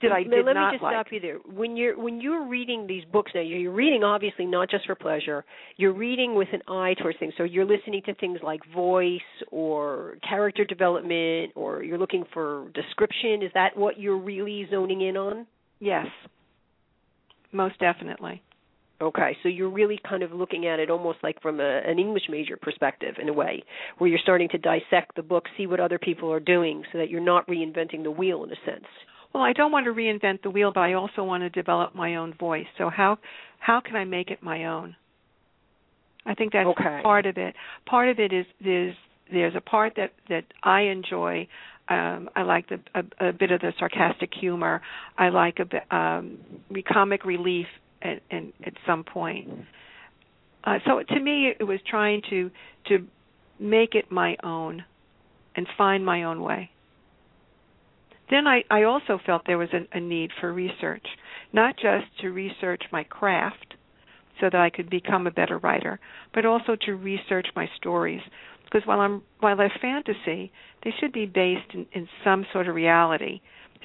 did 0.02 0.12
I 0.12 0.24
did 0.24 0.46
let 0.46 0.56
me 0.56 0.62
just 0.72 0.84
like? 0.84 0.94
stop 0.94 1.08
you 1.12 1.20
there. 1.20 1.38
When 1.46 1.76
you're 1.76 2.00
when 2.00 2.22
you're 2.22 2.48
reading 2.48 2.88
these 2.88 3.04
books 3.12 3.32
now, 3.36 3.42
you're 3.42 3.72
reading 3.72 4.04
obviously 4.04 4.46
not 4.46 4.70
just 4.70 4.86
for 4.86 4.96
pleasure. 4.96 5.44
You're 5.76 5.94
reading 5.94 6.36
with 6.36 6.48
an 6.54 6.62
eye 6.68 6.96
towards 7.02 7.20
things. 7.20 7.34
So 7.38 7.44
you're 7.44 7.66
listening 7.66 8.02
to 8.06 8.14
things 8.16 8.40
like 8.42 8.62
voice 8.74 9.20
or 9.52 10.18
character 10.28 10.64
development, 10.64 11.52
or 11.56 11.84
you're 11.84 11.98
looking 11.98 12.24
for 12.34 12.70
description. 12.74 13.44
Is 13.44 13.52
that 13.56 13.76
what 13.76 14.00
you're 14.00 14.18
really 14.18 14.68
zoning 14.72 15.02
in 15.02 15.18
on? 15.18 15.46
Yes, 15.80 16.08
most 17.52 17.78
definitely. 17.80 18.42
Okay, 19.02 19.38
so 19.42 19.50
you're 19.50 19.70
really 19.70 19.98
kind 20.08 20.24
of 20.24 20.34
looking 20.34 20.68
at 20.68 20.80
it 20.80 20.90
almost 20.90 21.20
like 21.24 21.42
from 21.42 21.62
a, 21.62 21.82
an 21.86 22.00
English 22.00 22.24
major 22.30 22.58
perspective, 22.58 23.16
in 23.22 23.30
a 23.30 23.34
way, 23.34 23.64
where 23.98 24.10
you're 24.10 24.20
starting 24.22 24.50
to 24.50 24.58
dissect 24.58 25.16
the 25.16 25.24
book, 25.24 25.46
see 25.58 25.68
what 25.68 25.80
other 25.80 25.98
people 25.98 26.32
are 26.34 26.42
doing, 26.42 26.84
so 26.92 26.98
that 26.98 27.10
you're 27.10 27.22
not 27.22 27.48
reinventing 27.48 28.04
the 28.04 28.12
wheel 28.12 28.44
in 28.44 28.52
a 28.52 28.56
sense. 28.66 28.86
Well, 29.34 29.44
I 29.44 29.54
don't 29.54 29.72
want 29.72 29.86
to 29.86 29.94
reinvent 29.94 30.42
the 30.42 30.50
wheel, 30.50 30.72
but 30.74 30.82
I 30.82 30.94
also 30.94 31.24
want 31.24 31.44
to 31.44 31.50
develop 31.50 31.96
my 31.96 32.16
own 32.16 32.34
voice. 32.34 32.66
So 32.78 32.90
how 32.90 33.20
how 33.60 33.80
can 33.80 33.96
I 33.96 34.04
make 34.04 34.32
it 34.32 34.42
my 34.42 34.66
own? 34.66 34.96
I 36.26 36.34
think 36.34 36.54
that's 36.54 36.68
okay. 36.68 37.00
part 37.04 37.26
of 37.26 37.38
it. 37.38 37.56
Part 37.86 38.10
of 38.10 38.20
it 38.20 38.34
is 38.34 38.46
there's 38.64 38.96
there's 39.32 39.56
a 39.56 39.62
part 39.62 39.94
that 39.98 40.12
that 40.30 40.46
I 40.64 40.82
enjoy. 40.82 41.48
Um, 41.88 42.30
I 42.36 42.44
like 42.44 42.70
the 42.70 42.80
a, 42.96 43.30
a 43.30 43.34
bit 43.34 43.52
of 43.52 43.62
the 43.62 43.72
sarcastic 43.80 44.32
humor. 44.34 44.82
I 45.18 45.30
like 45.30 45.60
a 45.60 45.66
bit 45.66 45.84
um, 45.92 46.38
comic 46.92 47.24
relief 47.24 47.68
at, 48.02 48.22
at, 48.32 48.44
at 48.66 48.74
some 48.86 49.04
point. 49.04 49.50
Uh, 50.64 50.80
so 50.86 51.02
to 51.04 51.20
me, 51.20 51.54
it 51.60 51.64
was 51.64 51.80
trying 51.90 52.22
to 52.30 52.52
to 52.88 53.08
make 53.60 53.96
it 53.96 54.12
my 54.12 54.36
own 54.44 54.84
and 55.56 55.68
find 55.78 56.06
my 56.06 56.24
own 56.24 56.42
way. 56.42 56.70
Then 58.30 58.48
I, 58.48 58.64
I 58.70 58.84
also 58.84 59.20
felt 59.26 59.44
there 59.48 59.58
was 59.58 59.70
a, 59.74 59.98
a 59.98 60.00
need 60.00 60.32
for 60.40 60.54
research, 60.54 61.06
not 61.52 61.76
just 61.76 62.06
to 62.22 62.30
research 62.30 62.84
my 62.92 63.04
craft 63.04 63.76
so 64.40 64.48
that 64.52 64.56
I 64.56 64.70
could 64.70 64.90
become 64.90 65.28
a 65.28 65.32
better 65.32 65.58
writer, 65.58 66.00
but 66.34 66.46
also 66.46 66.78
to 66.86 66.96
research 66.96 67.48
my 67.56 67.68
stories. 67.78 68.22
Because 68.64 68.88
while 68.88 69.00
I'm 69.00 69.24
while 69.40 69.58
they're 69.58 69.74
fantasy, 69.82 70.52
they 70.84 70.94
should 71.00 71.12
be 71.12 71.26
based 71.26 71.74
in, 71.74 71.88
in 71.94 72.08
some 72.24 72.46
sort 72.54 72.68
of 72.68 72.76
reality, 72.76 73.42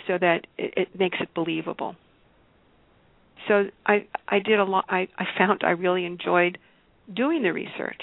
so 0.07 0.19
that 0.19 0.47
it, 0.59 0.75
it 0.77 0.99
makes 0.99 1.19
it 1.21 1.35
believable 1.35 1.97
so 3.49 3.65
I 3.87 4.07
I 4.29 4.39
did 4.39 4.59
a 4.59 4.65
lot. 4.65 4.87
I 4.89 5.09
I 5.19 5.25
found 5.39 5.63
I 5.65 5.71
really 5.71 6.05
enjoyed 6.05 6.59
doing 7.13 7.43
the 7.43 7.53
research. 7.53 8.01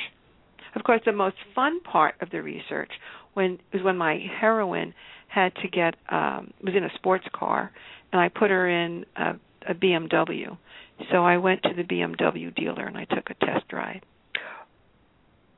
Of 0.75 0.83
course, 0.83 1.01
the 1.05 1.11
most 1.11 1.35
fun 1.53 1.81
part 1.81 2.15
of 2.21 2.29
the 2.29 2.41
research 2.41 2.91
when 3.33 3.59
was 3.73 3.83
when 3.83 3.97
my 3.97 4.19
heroine 4.39 4.93
had 5.27 5.53
to 5.55 5.67
get 5.67 5.95
um 6.09 6.53
was 6.63 6.75
in 6.75 6.83
a 6.83 6.93
sports 6.95 7.25
car, 7.33 7.71
and 8.11 8.21
I 8.21 8.29
put 8.29 8.49
her 8.49 8.67
in 8.67 9.05
a, 9.15 9.35
a 9.69 9.73
BMW. 9.73 10.57
So 11.11 11.23
I 11.23 11.37
went 11.37 11.63
to 11.63 11.73
the 11.75 11.83
BMW 11.83 12.53
dealer 12.55 12.85
and 12.85 12.95
I 12.95 13.05
took 13.05 13.29
a 13.29 13.45
test 13.45 13.67
drive. 13.67 14.01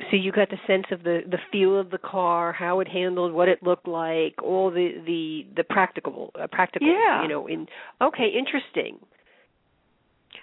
So 0.09 0.17
you 0.17 0.31
got 0.31 0.49
the 0.49 0.57
sense 0.67 0.85
of 0.91 1.03
the 1.03 1.21
the 1.29 1.37
feel 1.51 1.79
of 1.79 1.89
the 1.89 1.97
car, 1.97 2.53
how 2.53 2.79
it 2.79 2.87
handled, 2.87 3.33
what 3.33 3.47
it 3.47 3.63
looked 3.63 3.87
like, 3.87 4.41
all 4.41 4.71
the 4.71 5.01
the 5.05 5.45
the 5.55 5.63
practical 5.63 6.31
uh, 6.39 6.47
practical, 6.51 6.87
yeah. 6.87 7.21
you 7.21 7.27
know. 7.27 7.47
In 7.47 7.67
okay, 8.01 8.27
interesting. 8.37 8.99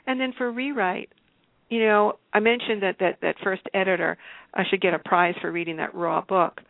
And 0.07 0.21
then 0.21 0.33
for 0.37 0.51
rewrite, 0.51 1.11
you 1.69 1.81
know, 1.81 2.15
I 2.33 2.41
mentioned 2.41 2.83
that 2.83 2.97
that 3.01 3.19
that 3.23 3.37
first 3.43 3.63
editor 3.75 4.19
I 4.55 4.65
should 4.69 4.81
get 4.81 4.95
a 4.95 4.99
prize 4.99 5.35
for 5.41 5.53
reading 5.53 5.77
that 5.77 5.95
raw 5.95 6.21
book. 6.23 6.61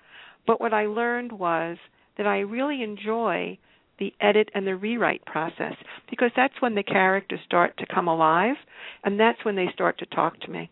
But 0.47 0.61
what 0.61 0.75
I 0.75 0.87
learned 0.87 1.33
was 1.33 1.79
that 2.19 2.27
I 2.27 2.41
really 2.41 2.83
enjoy 2.83 3.59
the 3.99 4.13
edit 4.21 4.51
and 4.55 4.67
the 4.67 4.75
rewrite 4.77 5.25
process 5.27 5.75
because 6.09 6.31
that's 6.35 6.61
when 6.61 6.75
the 6.75 6.83
characters 6.83 7.41
start 7.45 7.77
to 7.79 7.87
come 7.87 8.09
alive 8.09 8.57
and 9.05 9.21
that's 9.21 9.45
when 9.45 9.57
they 9.57 9.69
start 9.73 9.99
to 9.99 10.07
talk 10.07 10.41
to 10.41 10.51
me. 10.51 10.71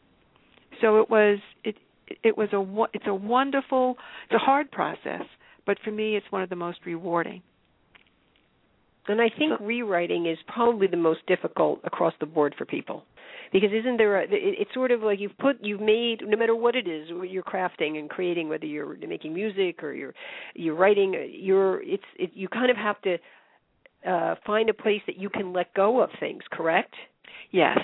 So 0.80 1.00
it 1.00 1.10
was 1.10 1.38
it 1.64 1.76
it 2.24 2.36
was 2.36 2.48
a 2.52 2.84
it's 2.94 3.06
a 3.06 3.14
wonderful 3.14 3.96
it's 4.24 4.34
a 4.34 4.44
hard 4.44 4.70
process, 4.70 5.22
but 5.66 5.78
for 5.84 5.90
me 5.90 6.16
it's 6.16 6.26
one 6.30 6.42
of 6.42 6.48
the 6.48 6.56
most 6.56 6.78
rewarding. 6.84 7.42
And 9.08 9.20
I 9.20 9.30
think 9.36 9.58
rewriting 9.60 10.26
is 10.26 10.38
probably 10.46 10.86
the 10.86 10.96
most 10.96 11.20
difficult 11.26 11.80
across 11.84 12.12
the 12.20 12.26
board 12.26 12.54
for 12.56 12.64
people. 12.64 13.04
Because 13.52 13.70
isn't 13.72 13.96
there 13.96 14.20
a 14.20 14.26
it's 14.28 14.72
sort 14.74 14.90
of 14.90 15.02
like 15.02 15.18
you've 15.18 15.36
put 15.38 15.56
you've 15.62 15.80
made 15.80 16.22
no 16.26 16.36
matter 16.36 16.54
what 16.54 16.76
it 16.76 16.86
is 16.86 17.08
you're 17.08 17.42
crafting 17.42 17.98
and 17.98 18.10
creating 18.10 18.48
whether 18.50 18.66
you're 18.66 18.94
making 19.06 19.32
music 19.32 19.82
or 19.82 19.92
you're 19.94 20.14
you're 20.54 20.74
writing 20.74 21.14
you're 21.32 21.82
it's 21.82 22.04
it, 22.18 22.30
you 22.34 22.46
kind 22.48 22.70
of 22.70 22.76
have 22.76 23.00
to 23.02 23.16
uh 24.06 24.34
find 24.46 24.68
a 24.68 24.74
place 24.74 25.00
that 25.06 25.16
you 25.16 25.30
can 25.30 25.54
let 25.54 25.72
go 25.72 26.02
of 26.02 26.10
things, 26.20 26.42
correct? 26.52 26.92
Yes, 27.50 27.78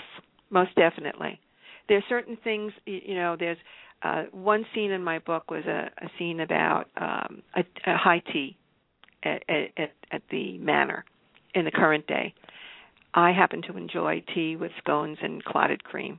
most 0.50 0.74
definitely. 0.74 1.40
There's 1.88 2.04
certain 2.10 2.36
things 2.44 2.72
you 2.84 3.14
know 3.14 3.34
there's 3.38 3.58
uh 4.02 4.24
one 4.32 4.66
scene 4.74 4.90
in 4.90 5.02
my 5.02 5.18
book 5.18 5.50
was 5.50 5.64
a, 5.64 5.90
a 5.96 6.10
scene 6.18 6.40
about 6.40 6.84
um 6.98 7.42
a, 7.56 7.60
a 7.86 7.96
high 7.96 8.22
tea 8.32 8.58
at, 9.22 9.42
at 9.48 9.92
at 10.10 10.22
the 10.30 10.58
manor 10.58 11.06
in 11.54 11.64
the 11.64 11.70
current 11.70 12.06
day. 12.06 12.34
I 13.14 13.32
happen 13.32 13.62
to 13.62 13.76
enjoy 13.76 14.23
tea 14.34 14.56
with 14.56 14.73
scones 14.78 15.18
and 15.23 15.44
clotted 15.44 15.84
cream. 15.84 16.18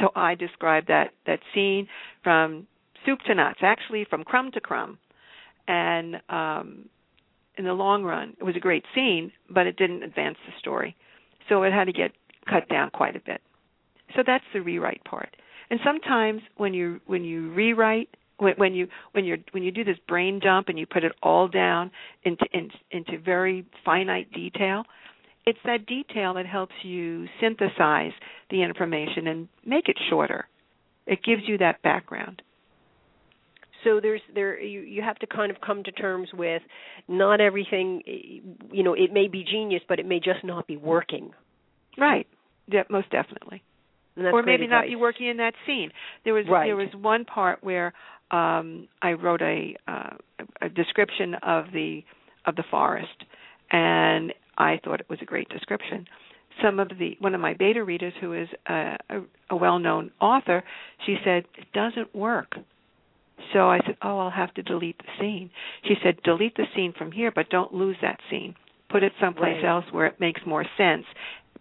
So 0.00 0.10
I 0.16 0.34
describe 0.34 0.86
that 0.88 1.10
that 1.26 1.40
scene 1.54 1.86
from 2.22 2.66
soup 3.06 3.20
to 3.26 3.34
nuts, 3.34 3.60
actually 3.62 4.06
from 4.08 4.24
crumb 4.24 4.50
to 4.52 4.60
crumb. 4.60 4.98
And 5.68 6.16
um 6.28 6.88
in 7.58 7.64
the 7.66 7.74
long 7.74 8.02
run, 8.02 8.34
it 8.40 8.44
was 8.44 8.56
a 8.56 8.60
great 8.60 8.84
scene, 8.94 9.30
but 9.50 9.66
it 9.66 9.76
didn't 9.76 10.02
advance 10.02 10.38
the 10.46 10.52
story. 10.58 10.96
So 11.48 11.62
it 11.64 11.72
had 11.72 11.84
to 11.84 11.92
get 11.92 12.12
cut 12.48 12.68
down 12.68 12.90
quite 12.90 13.14
a 13.14 13.20
bit. 13.20 13.42
So 14.16 14.22
that's 14.26 14.44
the 14.52 14.62
rewrite 14.62 15.04
part. 15.04 15.36
And 15.70 15.78
sometimes 15.84 16.42
when 16.56 16.74
you 16.74 17.00
when 17.06 17.24
you 17.24 17.52
rewrite 17.52 18.08
when, 18.42 18.54
when 18.56 18.74
you 18.74 18.88
when 19.12 19.24
you 19.24 19.36
when 19.52 19.62
you 19.62 19.70
do 19.70 19.84
this 19.84 19.96
brain 20.08 20.40
dump 20.40 20.68
and 20.68 20.78
you 20.78 20.86
put 20.86 21.04
it 21.04 21.12
all 21.22 21.48
down 21.48 21.90
into 22.24 22.44
in, 22.52 22.70
into 22.90 23.18
very 23.18 23.64
finite 23.84 24.32
detail, 24.32 24.84
it's 25.46 25.58
that 25.64 25.86
detail 25.86 26.34
that 26.34 26.46
helps 26.46 26.74
you 26.82 27.26
synthesize 27.40 28.12
the 28.50 28.62
information 28.62 29.26
and 29.26 29.48
make 29.64 29.88
it 29.88 29.96
shorter. 30.10 30.46
It 31.06 31.20
gives 31.24 31.42
you 31.46 31.58
that 31.58 31.82
background. 31.82 32.42
So 33.84 33.98
there's 34.00 34.20
there 34.34 34.60
you 34.60 34.80
you 34.80 35.02
have 35.02 35.18
to 35.20 35.26
kind 35.26 35.50
of 35.50 35.60
come 35.60 35.82
to 35.84 35.92
terms 35.92 36.28
with 36.32 36.62
not 37.08 37.40
everything. 37.40 38.02
You 38.70 38.82
know, 38.82 38.94
it 38.94 39.12
may 39.12 39.28
be 39.28 39.44
genius, 39.44 39.82
but 39.88 39.98
it 39.98 40.06
may 40.06 40.18
just 40.18 40.44
not 40.44 40.66
be 40.66 40.76
working. 40.76 41.32
Right. 41.98 42.26
Yeah, 42.68 42.84
most 42.88 43.10
definitely. 43.10 43.62
Or 44.16 44.42
maybe 44.42 44.66
not 44.66 44.86
be 44.86 44.96
working 44.96 45.28
in 45.28 45.38
that 45.38 45.54
scene. 45.66 45.90
There 46.24 46.34
was 46.34 46.46
right. 46.48 46.66
there 46.66 46.76
was 46.76 46.88
one 46.94 47.24
part 47.24 47.62
where 47.62 47.92
um 48.30 48.88
I 49.00 49.12
wrote 49.12 49.42
a 49.42 49.76
uh, 49.88 50.16
a 50.60 50.68
description 50.68 51.34
of 51.42 51.66
the 51.72 52.04
of 52.46 52.56
the 52.56 52.64
forest 52.70 53.24
and 53.72 54.32
I 54.58 54.78
thought 54.84 55.00
it 55.00 55.08
was 55.08 55.18
a 55.22 55.24
great 55.24 55.48
description. 55.48 56.06
Some 56.62 56.78
of 56.78 56.88
the 56.98 57.16
one 57.18 57.34
of 57.34 57.40
my 57.40 57.54
beta 57.54 57.82
readers 57.82 58.12
who 58.20 58.34
is 58.34 58.48
a, 58.68 58.96
a, 59.08 59.20
a 59.50 59.56
well-known 59.56 60.10
author, 60.20 60.62
she 61.06 61.16
said 61.24 61.44
it 61.56 61.72
doesn't 61.72 62.14
work. 62.14 62.52
So 63.52 63.70
I 63.70 63.80
said, 63.86 63.96
"Oh, 64.02 64.18
I'll 64.18 64.30
have 64.30 64.52
to 64.54 64.62
delete 64.62 64.98
the 64.98 65.08
scene." 65.18 65.50
She 65.84 65.94
said, 66.02 66.22
"Delete 66.22 66.56
the 66.56 66.66
scene 66.76 66.92
from 66.96 67.10
here, 67.10 67.32
but 67.34 67.48
don't 67.48 67.72
lose 67.72 67.96
that 68.02 68.20
scene. 68.30 68.54
Put 68.90 69.02
it 69.02 69.12
someplace 69.20 69.62
right. 69.62 69.64
else 69.64 69.86
where 69.90 70.06
it 70.06 70.20
makes 70.20 70.42
more 70.46 70.64
sense 70.76 71.06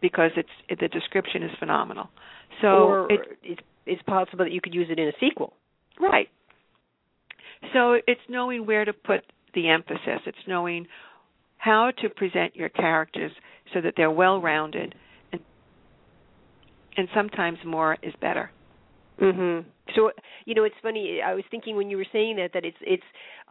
because 0.01 0.31
it's 0.35 0.49
it, 0.67 0.79
the 0.79 0.89
description 0.89 1.41
is 1.43 1.51
phenomenal." 1.57 2.09
So 2.61 2.67
or 2.67 3.11
it, 3.11 3.19
it's 3.43 3.61
it's 3.85 4.01
possible 4.03 4.45
that 4.45 4.51
you 4.51 4.61
could 4.61 4.73
use 4.73 4.87
it 4.89 4.99
in 4.99 5.07
a 5.07 5.13
sequel. 5.19 5.53
Right. 5.99 6.27
So 7.73 7.93
it's 8.07 8.21
knowing 8.29 8.65
where 8.65 8.85
to 8.85 8.93
put 8.93 9.21
the 9.53 9.69
emphasis. 9.69 10.21
It's 10.25 10.37
knowing 10.47 10.87
how 11.57 11.91
to 12.01 12.09
present 12.09 12.55
your 12.55 12.69
characters 12.69 13.31
so 13.73 13.81
that 13.81 13.93
they're 13.95 14.11
well 14.11 14.41
rounded 14.41 14.95
and 15.31 15.41
and 16.97 17.07
sometimes 17.13 17.59
more 17.65 17.97
is 18.01 18.13
better. 18.19 18.51
Mhm. 19.19 19.65
So 19.95 20.11
you 20.45 20.55
know, 20.55 20.63
it's 20.63 20.75
funny. 20.81 21.21
I 21.21 21.33
was 21.35 21.43
thinking 21.51 21.75
when 21.75 21.89
you 21.89 21.97
were 21.97 22.07
saying 22.11 22.37
that 22.37 22.53
that 22.53 22.65
it's 22.65 22.77
it's 22.81 23.03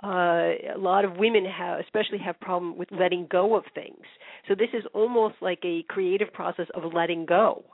uh, 0.03 0.75
a 0.75 0.79
lot 0.79 1.05
of 1.05 1.17
women 1.17 1.45
have, 1.45 1.79
especially 1.81 2.19
have 2.19 2.39
problem 2.41 2.77
with 2.77 2.91
letting 2.91 3.27
go 3.31 3.55
of 3.55 3.65
things. 3.75 4.05
So 4.49 4.55
this 4.55 4.71
is 4.73 4.85
almost 4.93 5.37
like 5.41 5.61
a 5.65 5.85
creative 5.85 6.33
process 6.33 6.67
of 6.75 6.93
letting 6.93 7.27
go. 7.27 7.65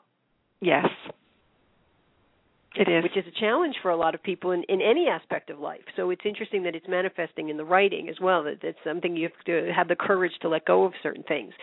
Yes. 0.60 0.86
It 2.78 2.88
is. 2.88 3.02
Which 3.02 3.16
is 3.16 3.24
a 3.26 3.40
challenge 3.40 3.76
for 3.80 3.90
a 3.90 3.96
lot 3.96 4.14
of 4.14 4.22
people 4.22 4.50
in, 4.50 4.62
in 4.68 4.82
any 4.82 5.08
aspect 5.08 5.48
of 5.48 5.58
life. 5.58 5.80
So 5.96 6.10
it's 6.10 6.20
interesting 6.26 6.62
that 6.64 6.74
it's 6.74 6.86
manifesting 6.86 7.48
in 7.48 7.56
the 7.56 7.64
writing 7.64 8.10
as 8.10 8.16
well. 8.20 8.44
That 8.44 8.62
it's 8.62 8.78
something 8.84 9.16
you 9.16 9.28
have 9.28 9.44
to 9.46 9.72
have 9.74 9.88
the 9.88 9.96
courage 9.96 10.32
to 10.42 10.48
let 10.50 10.66
go 10.66 10.84
of 10.84 10.92
certain 11.02 11.22
things. 11.22 11.54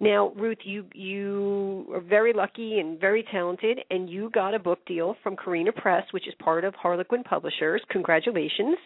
Now, 0.00 0.32
Ruth, 0.36 0.58
you 0.64 0.84
you 0.92 1.86
are 1.94 2.00
very 2.00 2.32
lucky 2.32 2.80
and 2.80 2.98
very 2.98 3.24
talented, 3.30 3.78
and 3.90 4.10
you 4.10 4.28
got 4.30 4.54
a 4.54 4.58
book 4.58 4.84
deal 4.86 5.14
from 5.22 5.36
Carina 5.36 5.70
Press, 5.70 6.04
which 6.10 6.26
is 6.26 6.34
part 6.40 6.64
of 6.64 6.74
Harlequin 6.74 7.22
Publishers. 7.22 7.80
Congratulations. 7.90 8.76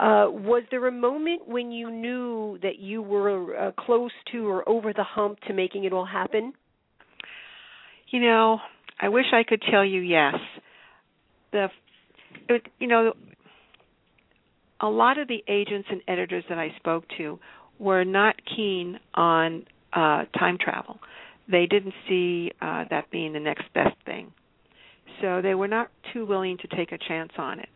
Uh, 0.00 0.26
was 0.28 0.62
there 0.70 0.88
a 0.88 0.92
moment 0.92 1.46
when 1.46 1.70
you 1.70 1.90
knew 1.90 2.58
that 2.62 2.78
you 2.80 3.00
were 3.00 3.56
uh, 3.56 3.72
close 3.78 4.10
to 4.32 4.46
or 4.46 4.68
over 4.68 4.92
the 4.92 5.04
hump 5.04 5.38
to 5.46 5.54
making 5.54 5.84
it 5.84 5.92
all 5.92 6.04
happen? 6.04 6.52
You 8.16 8.22
know, 8.22 8.60
I 8.98 9.10
wish 9.10 9.26
I 9.34 9.42
could 9.42 9.62
tell 9.70 9.84
you 9.84 10.00
yes. 10.00 10.36
The 11.52 11.68
it, 12.48 12.62
you 12.80 12.86
know 12.86 13.12
a 14.80 14.86
lot 14.88 15.18
of 15.18 15.28
the 15.28 15.44
agents 15.48 15.86
and 15.90 16.00
editors 16.08 16.42
that 16.48 16.56
I 16.56 16.72
spoke 16.78 17.04
to 17.18 17.38
were 17.78 18.06
not 18.06 18.36
keen 18.56 18.98
on 19.12 19.66
uh 19.92 20.24
time 20.38 20.56
travel. 20.58 20.98
They 21.46 21.66
didn't 21.66 21.92
see 22.08 22.52
uh 22.62 22.84
that 22.88 23.10
being 23.10 23.34
the 23.34 23.40
next 23.40 23.64
best 23.74 23.96
thing. 24.06 24.32
So 25.20 25.42
they 25.42 25.54
were 25.54 25.68
not 25.68 25.90
too 26.14 26.24
willing 26.24 26.56
to 26.62 26.74
take 26.74 26.92
a 26.92 26.98
chance 27.06 27.32
on 27.36 27.60
it. 27.60 27.68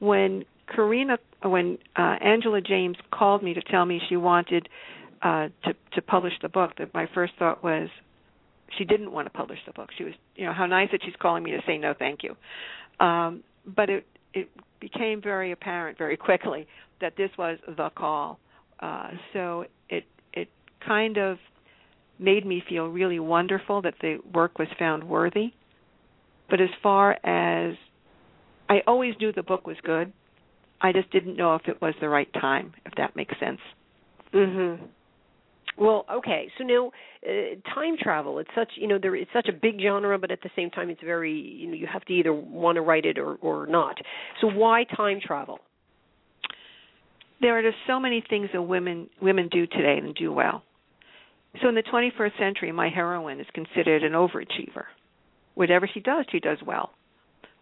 When 0.00 0.46
Carina 0.66 1.18
when 1.44 1.78
uh 1.94 2.16
Angela 2.20 2.60
James 2.60 2.96
called 3.12 3.40
me 3.40 3.54
to 3.54 3.62
tell 3.62 3.86
me 3.86 4.00
she 4.08 4.16
wanted 4.16 4.68
uh 5.22 5.46
to 5.62 5.74
to 5.92 6.02
publish 6.02 6.32
the 6.42 6.48
book, 6.48 6.72
that 6.78 6.92
my 6.92 7.06
first 7.14 7.34
thought 7.38 7.62
was 7.62 7.88
she 8.78 8.84
didn't 8.84 9.12
want 9.12 9.26
to 9.26 9.30
publish 9.30 9.58
the 9.66 9.72
book. 9.72 9.90
She 9.96 10.04
was, 10.04 10.14
you 10.34 10.44
know, 10.44 10.52
how 10.52 10.66
nice 10.66 10.88
that 10.92 11.00
she's 11.04 11.14
calling 11.20 11.42
me 11.42 11.52
to 11.52 11.60
say 11.66 11.78
no, 11.78 11.94
thank 11.98 12.20
you. 12.22 12.36
Um, 13.04 13.42
but 13.66 13.90
it 13.90 14.06
it 14.34 14.50
became 14.80 15.22
very 15.22 15.52
apparent 15.52 15.98
very 15.98 16.16
quickly 16.16 16.66
that 17.00 17.16
this 17.16 17.30
was 17.38 17.58
the 17.66 17.90
call. 17.90 18.38
Uh, 18.80 19.10
so 19.32 19.64
it 19.88 20.04
it 20.32 20.48
kind 20.86 21.16
of 21.16 21.38
made 22.18 22.46
me 22.46 22.62
feel 22.68 22.86
really 22.86 23.18
wonderful 23.18 23.82
that 23.82 23.94
the 24.00 24.18
work 24.32 24.58
was 24.58 24.68
found 24.78 25.04
worthy. 25.04 25.52
But 26.48 26.60
as 26.60 26.70
far 26.82 27.12
as 27.24 27.74
I 28.68 28.82
always 28.86 29.14
knew 29.20 29.32
the 29.32 29.42
book 29.42 29.66
was 29.66 29.76
good, 29.82 30.12
I 30.80 30.92
just 30.92 31.10
didn't 31.10 31.36
know 31.36 31.54
if 31.54 31.62
it 31.66 31.80
was 31.80 31.94
the 32.00 32.08
right 32.08 32.32
time, 32.34 32.74
if 32.84 32.94
that 32.96 33.16
makes 33.16 33.38
sense. 33.38 33.60
Mhm. 34.32 34.78
Well, 35.78 36.06
okay. 36.10 36.50
So 36.56 36.64
now, 36.64 36.90
uh, 37.26 37.56
time 37.74 37.96
travel. 38.00 38.38
It's 38.38 38.50
such 38.54 38.70
you 38.76 38.88
know 38.88 38.98
there 39.00 39.14
it's 39.14 39.30
such 39.32 39.48
a 39.48 39.52
big 39.52 39.80
genre, 39.80 40.18
but 40.18 40.30
at 40.30 40.40
the 40.42 40.50
same 40.56 40.70
time, 40.70 40.90
it's 40.90 41.02
very 41.02 41.32
you 41.32 41.66
know 41.68 41.74
you 41.74 41.86
have 41.92 42.04
to 42.06 42.12
either 42.12 42.32
want 42.32 42.76
to 42.76 42.82
write 42.82 43.04
it 43.04 43.18
or 43.18 43.34
or 43.36 43.66
not. 43.66 43.96
So 44.40 44.48
why 44.48 44.84
time 44.84 45.20
travel? 45.22 45.58
There 47.40 47.58
are 47.58 47.62
just 47.62 47.76
so 47.86 48.00
many 48.00 48.24
things 48.28 48.48
that 48.52 48.62
women 48.62 49.10
women 49.20 49.48
do 49.50 49.66
today 49.66 49.98
and 50.02 50.14
do 50.14 50.32
well. 50.32 50.62
So 51.62 51.68
in 51.68 51.74
the 51.74 51.82
21st 51.82 52.38
century, 52.38 52.72
my 52.72 52.88
heroine 52.88 53.40
is 53.40 53.46
considered 53.54 54.02
an 54.02 54.12
overachiever. 54.12 54.84
Whatever 55.54 55.88
she 55.92 56.00
does, 56.00 56.26
she 56.30 56.38
does 56.40 56.58
well. 56.66 56.90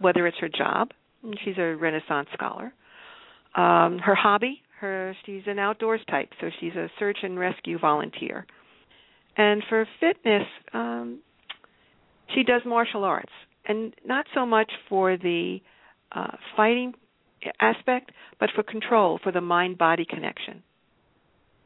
Whether 0.00 0.26
it's 0.26 0.38
her 0.40 0.48
job, 0.48 0.90
she's 1.44 1.56
a 1.58 1.76
Renaissance 1.76 2.28
scholar. 2.34 2.72
Um, 3.54 3.98
her 3.98 4.16
hobby, 4.16 4.60
her 4.80 5.16
she's 5.24 5.42
an 5.46 5.58
outdoors 5.58 6.00
type, 6.10 6.30
so 6.40 6.48
she's 6.60 6.74
a 6.74 6.88
search 6.98 7.18
and 7.22 7.38
rescue 7.38 7.78
volunteer. 7.78 8.46
And 9.36 9.62
for 9.68 9.86
fitness, 10.00 10.46
um, 10.72 11.20
she 12.34 12.42
does 12.42 12.62
martial 12.64 13.04
arts, 13.04 13.32
and 13.66 13.94
not 14.04 14.26
so 14.34 14.46
much 14.46 14.70
for 14.88 15.16
the 15.16 15.58
uh, 16.12 16.36
fighting 16.56 16.94
aspect, 17.60 18.12
but 18.40 18.50
for 18.54 18.62
control, 18.62 19.18
for 19.22 19.32
the 19.32 19.40
mind-body 19.40 20.06
connection. 20.08 20.62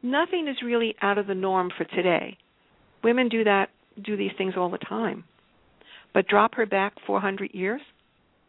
Nothing 0.02 0.48
is 0.48 0.56
really 0.64 0.94
out 1.02 1.18
of 1.18 1.26
the 1.26 1.34
norm 1.34 1.70
for 1.76 1.84
today. 1.84 2.36
Women 3.02 3.28
do 3.28 3.44
that, 3.44 3.70
do 4.02 4.16
these 4.16 4.30
things 4.38 4.54
all 4.56 4.70
the 4.70 4.78
time. 4.78 5.24
But 6.14 6.26
drop 6.26 6.54
her 6.54 6.66
back 6.66 6.94
400 7.06 7.50
years, 7.52 7.80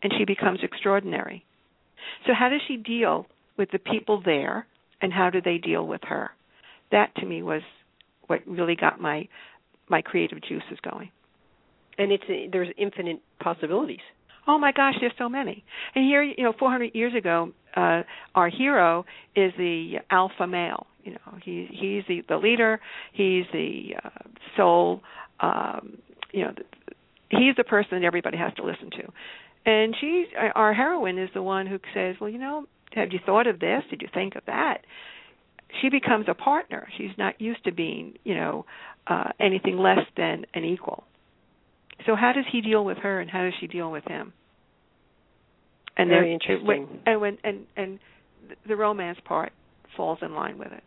and 0.02 0.14
she 0.18 0.26
becomes 0.26 0.60
extraordinary. 0.64 1.44
So 2.26 2.34
how 2.38 2.50
does 2.50 2.62
she 2.68 2.78
deal 2.78 3.28
with 3.60 3.70
the 3.72 3.78
people 3.78 4.22
there 4.26 4.66
and 5.02 5.14
how 5.14 5.30
do 5.30 5.42
they 5.42 5.60
deal 5.60 5.86
with 5.86 6.02
her? 6.06 6.32
That 6.92 7.14
to 7.18 7.26
me 7.26 7.44
was 7.44 7.62
what 8.26 8.40
really 8.48 8.76
got 8.76 9.00
my 9.00 9.28
my 9.90 10.02
creative 10.02 10.42
juices 10.42 10.80
going. 10.82 11.12
And 12.00 12.12
it's 12.12 12.24
there's 12.52 12.70
infinite 12.78 13.22
possibilities. 13.40 14.00
Oh 14.48 14.58
my 14.58 14.72
gosh, 14.72 14.96
there's 15.00 15.14
so 15.20 15.30
many. 15.30 15.64
And 15.94 16.06
here, 16.06 16.24
you 16.24 16.44
know, 16.44 16.54
400 16.58 16.96
years 16.96 17.14
ago, 17.14 17.52
uh 17.76 18.02
our 18.34 18.50
hero 18.50 19.06
is 19.36 19.52
the 19.58 19.98
alpha 20.10 20.48
male. 20.48 20.88
You 21.04 21.12
know, 21.12 21.38
he 21.44 21.68
he's 21.70 22.04
the 22.08 22.24
the 22.28 22.38
leader. 22.38 22.80
He's 23.14 23.46
the 23.52 23.96
uh, 24.04 24.10
soul. 24.58 25.02
Um, 25.42 26.00
you 26.32 26.46
know, 26.46 26.54
the, 26.56 26.96
he's 27.30 27.56
the 27.58 27.64
person 27.64 28.00
that 28.00 28.06
everybody 28.06 28.38
has 28.38 28.54
to 28.56 28.64
listen 28.64 28.90
to. 28.92 29.12
And 29.66 29.96
she, 30.00 30.26
our 30.56 30.74
heroine, 30.74 31.20
is 31.20 31.30
the 31.34 31.44
one 31.44 31.68
who 31.68 31.80
says, 31.94 32.16
"Well, 32.20 32.30
you 32.30 32.40
know, 32.40 32.66
have 32.94 33.12
you 33.12 33.20
thought 33.26 33.48
of 33.48 33.60
this? 33.60 33.84
Did 33.90 34.02
you 34.02 34.10
think 34.14 34.36
of 34.36 34.44
that?" 34.46 34.86
She 35.82 35.90
becomes 35.90 36.26
a 36.28 36.34
partner. 36.34 36.88
She's 36.98 37.16
not 37.18 37.40
used 37.40 37.64
to 37.66 37.72
being, 37.72 38.18
you 38.24 38.34
know, 38.34 38.66
uh, 39.06 39.32
anything 39.40 39.78
less 39.78 40.06
than 40.18 40.46
an 40.56 40.64
equal. 40.64 41.04
So 42.06 42.16
how 42.16 42.32
does 42.32 42.46
he 42.52 42.62
deal 42.62 42.84
with 42.84 42.98
her, 43.00 43.20
and 43.20 43.30
how 43.30 43.44
does 43.44 43.54
she 43.60 43.68
deal 43.68 43.92
with 43.92 44.06
him? 44.06 44.34
And 45.98 46.10
Very 46.10 46.34
interesting. 46.34 46.88
And 47.06 47.22
when 47.22 47.38
and 47.44 47.66
and 47.76 48.00
the 48.68 48.76
romance 48.76 49.20
part 49.26 49.52
falls 49.98 50.20
in 50.22 50.34
line 50.34 50.58
with 50.58 50.72
it. 50.72 50.84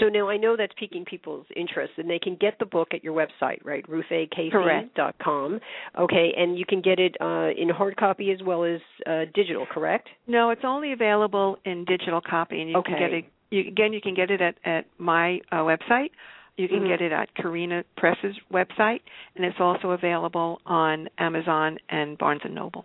So 0.00 0.08
now 0.08 0.28
I 0.28 0.36
know 0.36 0.56
that's 0.56 0.72
piquing 0.78 1.04
people's 1.04 1.46
interest, 1.56 1.94
and 1.96 2.08
they 2.08 2.18
can 2.18 2.36
get 2.40 2.58
the 2.58 2.66
book 2.66 2.88
at 2.92 3.02
your 3.02 3.14
website, 3.14 3.64
right? 3.64 3.84
RuthACasie.com. 3.88 5.60
Okay, 5.98 6.32
and 6.36 6.58
you 6.58 6.64
can 6.66 6.80
get 6.80 6.98
it 6.98 7.16
uh, 7.20 7.50
in 7.56 7.68
hard 7.68 7.96
copy 7.96 8.30
as 8.30 8.38
well 8.44 8.64
as 8.64 8.80
uh, 9.06 9.24
digital, 9.34 9.66
correct? 9.66 10.08
No, 10.26 10.50
it's 10.50 10.62
only 10.64 10.92
available 10.92 11.58
in 11.64 11.84
digital 11.84 12.20
copy, 12.20 12.60
and 12.60 12.70
you 12.70 12.76
okay. 12.78 12.92
can 12.92 12.98
get 12.98 13.12
it. 13.12 13.24
You, 13.50 13.60
again, 13.68 13.92
you 13.92 14.00
can 14.00 14.14
get 14.14 14.30
it 14.30 14.40
at 14.40 14.56
at 14.64 14.86
my 14.98 15.40
uh, 15.50 15.56
website. 15.56 16.10
You 16.56 16.66
can 16.66 16.78
mm-hmm. 16.78 16.88
get 16.88 17.00
it 17.00 17.12
at 17.12 17.34
Carina 17.34 17.84
Press's 17.96 18.36
website, 18.52 19.00
and 19.36 19.44
it's 19.44 19.58
also 19.60 19.92
available 19.92 20.60
on 20.66 21.08
Amazon 21.16 21.78
and 21.88 22.18
Barnes 22.18 22.40
and 22.44 22.54
Noble. 22.54 22.84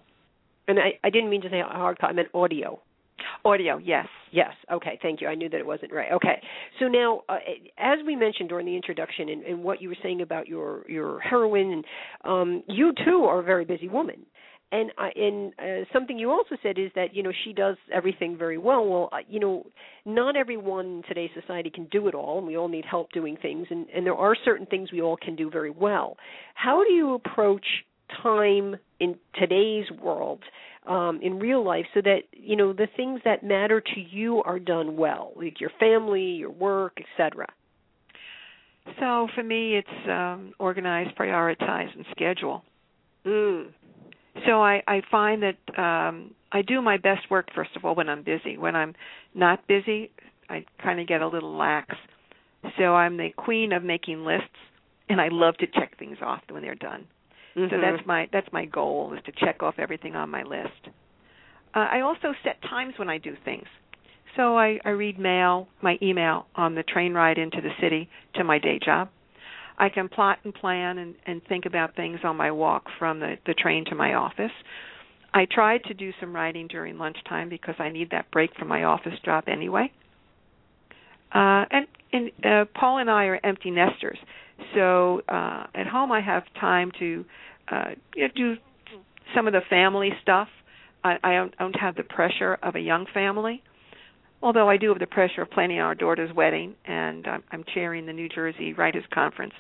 And 0.68 0.80
I, 0.80 1.00
I 1.04 1.10
didn't 1.10 1.30
mean 1.30 1.42
to 1.42 1.50
say 1.50 1.62
hard 1.62 2.00
copy; 2.00 2.12
I 2.12 2.14
meant 2.14 2.30
audio. 2.34 2.80
Audio, 3.46 3.78
yes. 3.78 4.08
Yes. 4.32 4.54
Okay. 4.72 4.98
Thank 5.02 5.22
you. 5.22 5.28
I 5.28 5.36
knew 5.36 5.50
that 5.50 5.58
it 5.58 5.66
wasn't 5.66 5.94
right. 5.94 6.12
Okay. 6.12 6.42
So 6.80 6.88
now, 6.88 7.22
uh, 7.30 7.38
as 7.78 8.00
we 8.06 8.16
mentioned 8.16 8.50
during 8.50 8.66
the 8.66 8.76
introduction, 8.76 9.30
and, 9.30 9.44
and, 9.44 9.64
what 9.64 9.82
you 9.82 9.90
were 9.90 9.98
saying 10.02 10.22
about 10.22 10.48
your 10.48 10.90
your 10.90 11.20
heroine, 11.20 11.84
um, 12.26 12.64
you 12.68 12.94
too 13.06 13.26
are 13.26 13.40
a 13.40 13.44
very 13.44 13.64
busy 13.64 13.88
woman, 13.88 14.26
and 14.72 14.92
I, 14.98 15.10
and 15.16 15.54
uh, 15.60 15.86
something 15.94 16.18
you 16.18 16.32
also 16.32 16.56
said 16.64 16.80
is 16.80 16.92
that 16.96 17.14
you 17.14 17.22
know 17.22 17.32
she 17.46 17.54
does 17.54 17.78
everything 17.94 18.36
very 18.38 18.58
well. 18.58 18.86
Well, 18.86 19.10
uh, 19.12 19.18
you 19.30 19.40
know, 19.40 19.68
not 20.06 20.36
everyone 20.36 20.86
in 20.86 21.04
today's 21.08 21.30
society 21.40 21.70
can 21.70 21.86
do 21.92 22.08
it 22.08 22.16
all, 22.16 22.40
and 22.40 22.48
we 22.48 22.58
all 22.58 22.68
need 22.68 22.86
help 22.86 23.12
doing 23.12 23.38
things. 23.40 23.68
And 23.70 23.88
and 23.96 24.06
there 24.06 24.16
are 24.16 24.36
certain 24.44 24.66
things 24.66 24.92
we 24.92 25.02
all 25.02 25.16
can 25.16 25.36
do 25.36 25.50
very 25.52 25.70
well. 25.70 26.18
How 26.56 26.84
do 26.84 26.92
you 26.92 27.14
approach 27.14 27.66
time 28.24 28.78
in 29.00 29.16
today's 29.40 29.86
world? 30.02 30.40
Um, 30.86 31.22
in 31.22 31.40
real 31.40 31.64
life, 31.64 31.86
so 31.94 32.02
that 32.02 32.24
you 32.34 32.58
know 32.58 32.74
the 32.74 32.88
things 32.98 33.22
that 33.24 33.42
matter 33.42 33.80
to 33.80 34.02
you 34.02 34.44
are 34.44 34.60
done 34.60 34.98
well, 34.98 35.32
like 35.38 35.62
your 35.62 35.72
family, 35.80 36.24
your 36.24 36.50
work, 36.50 37.00
etc. 37.00 37.48
So 39.00 39.28
for 39.34 39.44
me, 39.44 39.78
it's 39.78 40.10
um, 40.10 40.54
organize, 40.60 41.08
prioritize, 41.18 41.96
and 41.96 42.06
schedule. 42.12 42.64
Mm. 43.26 43.68
So 44.46 44.62
I, 44.62 44.82
I 44.88 45.02
find 45.10 45.44
that 45.44 45.80
um, 45.82 46.32
I 46.52 46.62
do 46.62 46.82
my 46.82 46.98
best 46.98 47.30
work 47.30 47.48
first 47.56 47.70
of 47.76 47.86
all 47.86 47.96
when 47.96 48.10
I'm 48.10 48.24
busy. 48.24 48.58
When 48.58 48.76
I'm 48.76 48.94
not 49.34 49.66
busy, 49.68 50.12
I 50.50 50.66
kind 50.82 51.00
of 51.00 51.08
get 51.08 51.22
a 51.22 51.28
little 51.28 51.56
lax. 51.56 51.96
So 52.78 52.96
I'm 52.96 53.18
the 53.18 53.30
queen 53.36 53.72
of 53.74 53.84
making 53.84 54.26
lists, 54.26 54.48
and 55.10 55.22
I 55.22 55.30
love 55.30 55.56
to 55.58 55.68
check 55.68 55.98
things 55.98 56.18
off 56.22 56.42
when 56.50 56.62
they're 56.62 56.76
done. 56.76 57.06
Mm-hmm. 57.56 57.74
So 57.76 57.82
that's 57.82 58.06
my 58.08 58.28
that's 58.32 58.48
my 58.52 58.66
goal 58.66 59.14
is 59.14 59.24
to 59.26 59.32
check 59.46 59.62
off 59.62 59.76
everything 59.78 60.16
on 60.16 60.30
my 60.30 60.44
list. 60.44 60.90
Uh, 61.76 61.88
I 61.92 62.02
also 62.02 62.34
set 62.44 62.62
times 62.62 62.94
when 62.98 63.10
I 63.10 63.18
do 63.18 63.36
things. 63.46 63.66
So 64.36 64.58
I, 64.58 64.80
I 64.84 64.90
read 64.90 65.20
mail, 65.20 65.68
my 65.82 65.98
email 66.02 66.48
on 66.56 66.76
the 66.76 66.84
train 66.84 67.14
ride 67.14 67.38
into 67.38 67.62
the 67.62 67.70
city 67.82 68.10
to 68.36 68.44
my 68.44 68.58
day 68.58 68.80
job. 68.84 69.10
I 69.78 69.90
can 69.90 70.10
plot 70.10 70.40
and 70.44 70.54
plan 70.54 70.98
and, 71.00 71.16
and 71.26 71.42
think 71.48 71.66
about 71.66 71.96
things 71.96 72.20
on 72.24 72.36
my 72.36 72.52
walk 72.52 72.86
from 73.00 73.20
the, 73.20 73.36
the 73.46 73.54
train 73.54 73.86
to 73.86 73.96
my 73.96 74.14
office. 74.14 74.52
I 75.34 75.46
try 75.50 75.80
to 75.80 75.94
do 75.94 76.12
some 76.20 76.36
writing 76.36 76.68
during 76.68 76.98
lunchtime 76.98 77.50
because 77.50 77.76
I 77.80 77.90
need 77.90 78.12
that 78.12 78.30
break 78.32 78.52
from 78.58 78.68
my 78.68 78.84
office 78.84 79.20
job 79.26 79.46
anyway. 79.48 79.92
Uh, 81.34 81.66
and 81.72 81.88
and 82.14 82.32
uh, 82.46 82.66
Paul 82.74 83.00
and 83.00 83.10
I 83.10 83.26
are 83.26 83.40
empty 83.44 83.72
nesters, 83.72 84.18
so 84.74 85.22
uh, 85.28 85.66
at 85.76 85.88
home 85.88 86.12
I 86.12 86.22
have 86.22 86.44
time 86.60 86.92
to 87.00 87.26
uh, 87.72 87.90
you 88.16 88.28
know, 88.28 88.34
do 88.36 88.56
some 89.36 89.48
of 89.48 89.54
the 89.54 89.62
family 89.70 90.12
stuff. 90.22 90.48
I, 91.04 91.18
I 91.24 91.34
don't, 91.34 91.54
I 91.60 91.64
don't 91.64 91.80
have 91.80 91.96
the 91.96 92.04
pressure 92.04 92.58
of 92.64 92.76
a 92.76 92.80
young 92.80 93.06
family 93.14 93.62
although 94.44 94.70
I 94.70 94.78
do 94.78 94.90
have 94.90 95.00
the 95.00 95.08
pressure 95.08 95.42
of 95.42 95.50
planning 95.50 95.80
our 95.80 95.96
daughter's 95.96 96.36
wedding, 96.36 96.76
and 96.86 97.26
I'm, 97.26 97.44
I'm 97.52 97.64
chairing 97.74 98.06
the 98.06 98.14
New 98.14 98.28
Jersey 98.28 98.74
Writers 98.74 99.06
Conference. 99.12 99.54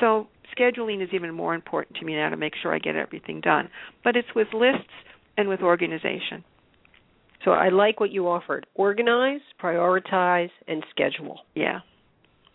So 0.00 0.26
scheduling 0.58 1.02
is 1.02 1.10
even 1.12 1.32
more 1.34 1.54
important 1.54 1.98
to 1.98 2.04
me 2.04 2.16
now 2.16 2.30
to 2.30 2.36
make 2.36 2.54
sure 2.60 2.74
I 2.74 2.78
get 2.78 2.96
everything 2.96 3.42
done. 3.42 3.68
But 4.02 4.16
it's 4.16 4.28
with 4.34 4.48
lists 4.54 4.88
and 5.36 5.48
with 5.48 5.60
organization. 5.60 6.42
So 7.44 7.50
I 7.50 7.68
like 7.68 8.00
what 8.00 8.10
you 8.10 8.28
offered: 8.28 8.66
organize, 8.74 9.40
prioritize, 9.62 10.50
and 10.66 10.82
schedule. 10.90 11.40
Yeah, 11.54 11.80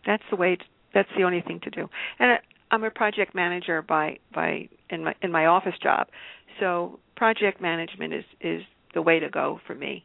that's 0.08 0.24
the 0.32 0.36
way. 0.36 0.56
To, 0.56 0.63
that's 0.93 1.10
the 1.15 1.24
only 1.24 1.41
thing 1.41 1.60
to 1.65 1.70
do. 1.70 1.88
And 2.17 2.39
I'm 2.72 2.84
a 2.84 2.89
project 2.89 3.36
manager 3.36 3.84
by 3.84 4.17
by 4.34 4.70
in 4.89 5.04
my 5.04 5.13
in 5.22 5.32
my 5.32 5.46
office 5.46 5.76
job, 5.84 6.08
so 6.60 7.00
project 7.15 7.62
management 7.62 8.13
is 8.13 8.26
is 8.41 8.62
the 8.96 9.02
way 9.04 9.20
to 9.20 9.30
go 9.30 9.60
for 9.67 9.76
me. 9.76 10.04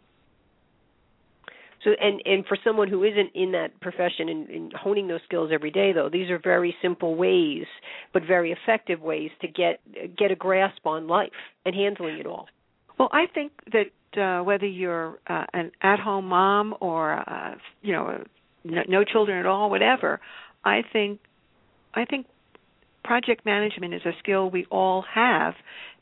So 1.85 1.91
and 2.01 2.21
and 2.25 2.47
for 2.47 2.57
someone 2.63 2.89
who 2.89 3.03
isn't 3.05 3.31
in 3.35 3.53
that 3.53 3.81
profession 3.81 4.29
and, 4.29 4.49
and 4.49 4.73
honing 4.73 5.09
those 5.09 5.21
skills 5.25 5.51
every 5.53 5.71
day, 5.71 5.93
though, 5.93 6.09
these 6.09 6.31
are 6.31 6.39
very 6.39 6.75
simple 6.81 7.17
ways, 7.17 7.65
but 8.13 8.23
very 8.27 8.53
effective 8.53 9.01
ways 9.01 9.31
to 9.41 9.49
get 9.49 9.81
get 10.17 10.31
a 10.31 10.37
grasp 10.37 10.87
on 10.87 11.09
life 11.09 11.31
and 11.65 11.75
handling 11.75 12.19
it 12.19 12.27
all. 12.27 12.47
Well, 12.99 13.09
I 13.13 13.27
think 13.33 13.53
that 13.73 14.21
uh, 14.21 14.45
whether 14.45 14.67
you're 14.67 15.19
uh, 15.27 15.45
an 15.55 15.73
at-home 15.81 16.27
mom 16.27 16.75
or 16.81 17.15
uh, 17.29 17.55
you 17.81 17.93
know 17.93 18.23
no, 18.65 18.83
no 18.89 19.05
children 19.05 19.39
at 19.39 19.47
all, 19.47 19.71
whatever, 19.71 20.21
I 20.65 20.83
think 20.93 21.21
I 21.95 22.05
think 22.05 22.27
project 23.05 23.45
management 23.45 23.95
is 23.95 24.03
a 24.05 24.13
skill 24.21 24.49
we 24.49 24.65
all 24.71 25.05
have 25.13 25.55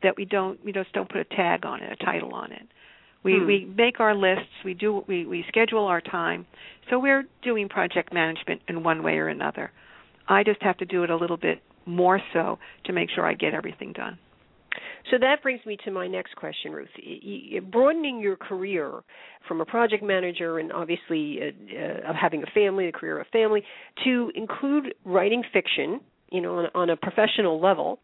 that 0.03 0.16
we 0.16 0.25
don't 0.25 0.62
we 0.64 0.73
just 0.73 0.92
don't 0.92 1.09
put 1.09 1.20
a 1.20 1.25
tag 1.25 1.64
on 1.64 1.83
it, 1.83 1.92
a 1.92 2.05
title 2.05 2.35
on 2.35 2.53
it. 2.53 2.66
We 3.23 3.38
hmm. 3.38 3.46
we 3.46 3.64
make 3.64 4.01
our 4.01 4.14
lists. 4.14 4.53
We 4.64 4.75
do 4.75 5.05
we 5.07 5.27
we 5.27 5.44
schedule 5.49 5.87
our 5.87 6.01
time. 6.01 6.46
So 6.88 6.99
we're 6.99 7.25
doing 7.42 7.68
project 7.68 8.12
management 8.12 8.62
in 8.68 8.83
one 8.83 9.03
way 9.03 9.18
or 9.18 9.29
another. 9.29 9.70
I 10.29 10.44
just 10.44 10.62
have 10.62 10.77
to 10.79 10.85
do 10.85 11.03
it 11.03 11.11
a 11.11 11.16
little 11.16 11.37
bit 11.37 11.62
more 11.87 12.20
so 12.33 12.59
to 12.85 12.92
make 12.92 13.11
sure 13.11 13.27
I 13.27 13.35
get 13.35 13.55
everything 13.55 13.92
done. 13.92 14.18
So 15.11 15.18
that 15.18 15.42
brings 15.42 15.64
me 15.66 15.76
to 15.85 15.90
my 15.90 16.06
next 16.06 16.37
question, 16.37 16.72
Ruth. 16.72 16.88
Broadening 17.70 18.20
your 18.20 18.37
career 18.37 19.02
from 19.48 19.61
a 19.61 19.64
project 19.64 20.02
manager 20.02 20.59
and 20.59 20.72
obviously 20.72 21.38
uh, 21.40 21.76
uh, 21.76 22.11
of 22.11 22.16
having 22.16 22.42
a 22.42 22.46
family, 22.54 22.87
the 22.87 22.92
career 22.92 23.20
of 23.20 23.26
family, 23.28 23.62
to 24.04 24.30
include 24.35 24.94
writing 25.04 25.42
fiction, 25.52 26.00
you 26.30 26.40
know, 26.40 26.66
on, 26.74 26.90
a 26.90 26.96
professional 26.96 27.61
level, 27.61 27.98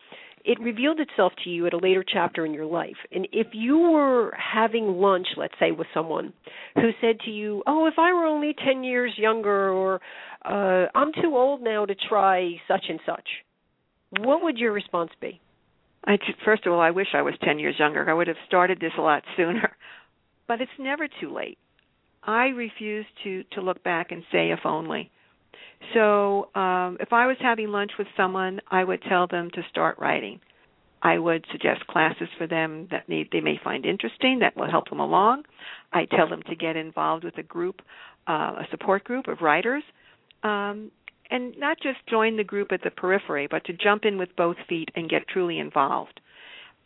it 0.44 0.58
revealed 0.60 1.00
itself 1.00 1.32
to 1.44 1.50
you 1.50 1.66
at 1.66 1.74
a 1.74 1.76
later 1.76 2.04
chapter 2.06 2.46
in 2.46 2.54
your 2.54 2.66
life. 2.66 2.96
And 3.12 3.26
if 3.32 3.48
you 3.52 3.78
were 3.78 4.32
having 4.36 4.86
lunch, 5.00 5.26
let's 5.36 5.54
say, 5.58 5.72
with 5.72 5.88
someone 5.92 6.32
who 6.76 6.90
said 7.00 7.18
to 7.24 7.30
you, 7.30 7.62
"Oh, 7.66 7.86
if 7.86 7.94
I 7.98 8.12
were 8.12 8.26
only 8.26 8.54
10 8.54 8.84
years 8.84 9.12
younger 9.16 9.70
or 9.72 10.00
uh 10.44 10.86
I'm 10.94 11.12
too 11.12 11.36
old 11.36 11.62
now 11.62 11.84
to 11.84 11.94
try 11.94 12.60
such 12.68 12.84
and 12.88 13.00
such." 13.04 13.28
What 14.20 14.42
would 14.42 14.56
your 14.56 14.72
response 14.72 15.10
be? 15.20 15.40
I 16.06 16.18
first 16.44 16.66
of 16.66 16.72
all, 16.72 16.80
I 16.80 16.90
wish 16.90 17.08
I 17.14 17.22
was 17.22 17.34
10 17.42 17.58
years 17.58 17.74
younger. 17.78 18.08
I 18.08 18.14
would 18.14 18.28
have 18.28 18.36
started 18.46 18.78
this 18.80 18.92
a 18.98 19.02
lot 19.02 19.22
sooner. 19.36 19.76
But 20.48 20.60
it's 20.60 20.70
never 20.78 21.08
too 21.20 21.34
late. 21.34 21.58
I 22.22 22.46
refuse 22.46 23.06
to 23.24 23.44
to 23.52 23.60
look 23.60 23.82
back 23.82 24.12
and 24.12 24.22
say 24.32 24.50
if 24.50 24.60
only. 24.64 25.10
So 25.94 26.48
um, 26.54 26.96
if 27.00 27.12
I 27.12 27.26
was 27.26 27.36
having 27.40 27.68
lunch 27.68 27.92
with 27.98 28.08
someone, 28.16 28.60
I 28.70 28.82
would 28.82 29.02
tell 29.08 29.26
them 29.26 29.50
to 29.54 29.62
start 29.70 29.98
writing. 29.98 30.40
I 31.02 31.18
would 31.18 31.44
suggest 31.52 31.86
classes 31.86 32.28
for 32.38 32.46
them 32.46 32.88
that 32.90 33.08
need, 33.08 33.28
they 33.30 33.40
may 33.40 33.60
find 33.62 33.84
interesting 33.84 34.40
that 34.40 34.56
will 34.56 34.70
help 34.70 34.88
them 34.88 34.98
along. 34.98 35.44
I 35.92 36.06
tell 36.06 36.28
them 36.28 36.42
to 36.48 36.56
get 36.56 36.74
involved 36.74 37.22
with 37.22 37.36
a 37.38 37.42
group, 37.42 37.82
uh, 38.26 38.56
a 38.58 38.66
support 38.70 39.04
group 39.04 39.28
of 39.28 39.40
writers, 39.40 39.82
um, 40.42 40.90
and 41.30 41.54
not 41.58 41.78
just 41.82 41.98
join 42.08 42.36
the 42.36 42.44
group 42.44 42.72
at 42.72 42.80
the 42.82 42.90
periphery, 42.90 43.48
but 43.50 43.64
to 43.64 43.72
jump 43.72 44.04
in 44.04 44.18
with 44.18 44.34
both 44.36 44.56
feet 44.68 44.90
and 44.94 45.10
get 45.10 45.26
truly 45.28 45.58
involved. 45.58 46.20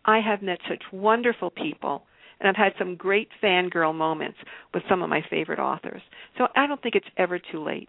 I 0.05 0.21
have 0.21 0.43
met 0.43 0.59
such 0.69 0.83
wonderful 0.93 1.51
people, 1.51 2.03
and 2.41 2.49
I've 2.49 2.57
had 2.57 2.73
some 2.79 2.97
great 2.97 3.29
fangirl 3.43 3.95
moments 3.95 4.39
with 4.73 4.83
some 4.89 5.03
of 5.03 5.11
my 5.11 5.23
favorite 5.29 5.59
authors. 5.59 6.03
So 6.39 6.47
I 6.57 6.67
don't 6.67 6.83
think 6.83 6.95
it's 6.95 7.07
ever 7.17 7.39
too 7.39 7.63
late. 7.63 7.89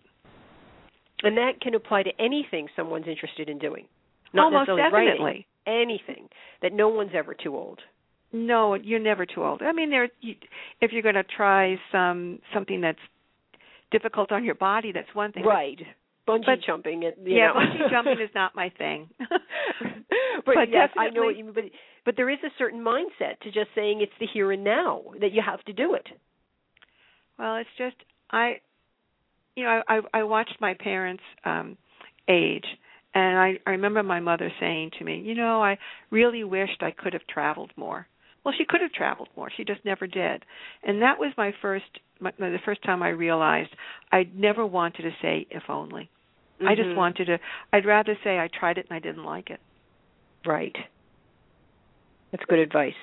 And 1.24 1.38
that 1.38 1.62
can 1.62 1.76
apply 1.76 2.04
to 2.04 2.12
anything 2.20 2.68
someone's 2.76 3.08
interested 3.08 3.48
in 3.48 3.60
doing. 3.60 3.86
Not 4.34 4.46
Almost 4.54 4.70
necessarily 4.70 5.12
definitely. 5.12 5.46
writing, 5.68 5.90
anything. 5.90 6.30
That 6.62 6.74
no 6.74 6.90
one's 6.90 7.12
ever 7.14 7.34
too 7.34 7.56
old. 7.56 7.80
No, 8.34 8.76
you're 8.76 9.00
never 9.00 9.26
too 9.26 9.44
old. 9.44 9.62
I 9.62 9.74
mean, 9.74 9.90
there. 9.90 10.10
You, 10.22 10.36
if 10.80 10.92
you're 10.94 11.02
going 11.02 11.16
to 11.16 11.24
try 11.24 11.76
some 11.92 12.40
something 12.54 12.80
that's 12.82 13.00
difficult 13.92 14.32
on 14.32 14.46
your 14.46 14.56
body, 14.56 14.92
that's 14.94 15.14
one 15.14 15.32
thing. 15.34 15.44
Right. 15.44 15.80
Bungee 16.28 16.46
but, 16.46 16.60
jumping. 16.66 17.04
It, 17.04 17.18
yeah, 17.24 17.48
know. 17.48 17.54
bungee 17.56 17.90
jumping 17.92 18.22
is 18.22 18.30
not 18.36 18.56
my 18.56 18.72
thing. 18.78 19.10
but, 19.20 20.56
but 20.56 20.70
yes, 20.70 20.90
I 20.98 21.10
know 21.10 21.24
what 21.24 21.38
you 21.38 21.46
mean. 21.46 21.54
But 21.54 21.64
but 22.06 22.16
there 22.16 22.30
is 22.30 22.40
a 22.46 22.50
certain 22.58 22.84
mindset 22.84 23.40
to 23.42 23.52
just 23.52 23.70
saying 23.76 24.02
it's 24.02 24.12
the 24.20 24.28
here 24.32 24.52
and 24.52 24.64
now 24.64 25.04
that 25.20 25.32
you 25.32 25.42
have 25.46 25.64
to 25.66 25.74
do 25.74 25.96
it. 25.96 26.08
Well, 27.40 27.58
it's 27.58 27.70
just 27.78 27.96
I 28.30 28.56
you 29.56 29.64
know, 29.64 29.82
I 29.88 30.02
I 30.14 30.24
watched 30.24 30.58
my 30.60 30.76
parents 30.76 31.24
um 31.44 31.78
age 32.28 32.66
and 33.14 33.38
I 33.38 33.54
I 33.66 33.72
remember 33.72 34.04
my 34.04 34.20
mother 34.20 34.52
saying 34.60 34.92
to 35.00 35.06
me, 35.06 35.20
"You 35.20 35.36
know, 35.36 35.62
I 35.62 35.78
really 36.10 36.44
wished 36.44 36.82
I 36.82 36.92
could 36.92 37.14
have 37.14 37.26
traveled 37.28 37.72
more." 37.76 38.08
Well, 38.44 38.54
she 38.58 38.66
could 38.66 38.82
have 38.82 38.92
traveled 38.92 39.30
more. 39.36 39.50
She 39.56 39.64
just 39.64 39.84
never 39.86 40.08
did. 40.08 40.44
And 40.84 41.02
that 41.02 41.20
was 41.20 41.32
my 41.38 41.54
first 41.62 41.86
my, 42.20 42.32
the 42.38 42.60
first 42.64 42.84
time 42.84 43.02
I 43.04 43.10
realized 43.10 43.70
I 44.12 44.28
never 44.34 44.66
wanted 44.66 45.04
to 45.04 45.12
say 45.22 45.48
if 45.50 45.64
only. 45.70 46.10
Mm-hmm. 46.60 46.68
I 46.68 46.76
just 46.76 46.96
wanted 46.96 47.26
to 47.26 47.38
I'd 47.74 47.86
rather 47.86 48.18
say 48.24 48.40
I 48.40 48.48
tried 48.48 48.78
it 48.78 48.88
and 48.90 48.96
I 48.96 49.00
didn't 49.00 49.26
like 49.26 49.50
it. 49.50 49.60
Right. 50.46 50.76
That's 52.32 52.44
good 52.46 52.60
advice. 52.60 52.94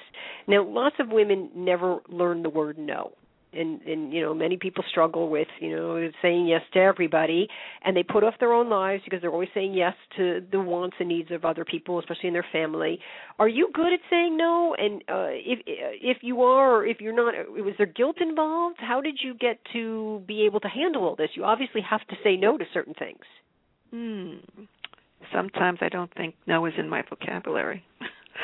Now, 0.46 0.66
lots 0.66 0.96
of 0.98 1.10
women 1.10 1.50
never 1.54 1.98
learn 2.08 2.42
the 2.42 2.48
word 2.48 2.78
no 2.78 3.12
and 3.52 3.80
and 3.82 4.12
you 4.12 4.20
know 4.20 4.34
many 4.34 4.56
people 4.56 4.84
struggle 4.90 5.28
with 5.28 5.48
you 5.60 5.74
know 5.74 6.10
saying 6.22 6.46
yes 6.46 6.62
to 6.72 6.78
everybody 6.78 7.48
and 7.84 7.96
they 7.96 8.02
put 8.02 8.22
off 8.22 8.34
their 8.40 8.52
own 8.52 8.68
lives 8.68 9.02
because 9.04 9.20
they're 9.20 9.32
always 9.32 9.48
saying 9.54 9.72
yes 9.74 9.94
to 10.16 10.40
the 10.52 10.60
wants 10.60 10.96
and 11.00 11.08
needs 11.08 11.30
of 11.30 11.44
other 11.44 11.64
people 11.64 11.98
especially 11.98 12.28
in 12.28 12.32
their 12.32 12.46
family. 12.52 12.98
Are 13.38 13.48
you 13.48 13.70
good 13.72 13.92
at 13.92 14.00
saying 14.10 14.36
no? 14.36 14.74
And 14.78 15.02
uh 15.08 15.28
if 15.30 15.60
if 15.66 16.18
you 16.22 16.42
are 16.42 16.76
or 16.76 16.86
if 16.86 17.00
you're 17.00 17.14
not 17.14 17.34
was 17.50 17.74
there 17.78 17.86
guilt 17.86 18.16
involved? 18.20 18.76
How 18.80 19.00
did 19.00 19.18
you 19.22 19.34
get 19.34 19.58
to 19.72 20.22
be 20.26 20.42
able 20.42 20.60
to 20.60 20.68
handle 20.68 21.04
all 21.04 21.16
this? 21.16 21.30
You 21.34 21.44
obviously 21.44 21.80
have 21.88 22.06
to 22.08 22.16
say 22.22 22.36
no 22.36 22.58
to 22.58 22.64
certain 22.72 22.94
things. 22.94 23.24
Hmm. 23.90 24.64
Sometimes 25.32 25.78
i 25.82 25.88
don't 25.88 26.12
think 26.14 26.34
no 26.46 26.64
is 26.66 26.74
in 26.78 26.88
my 26.88 27.02
vocabulary. 27.08 27.84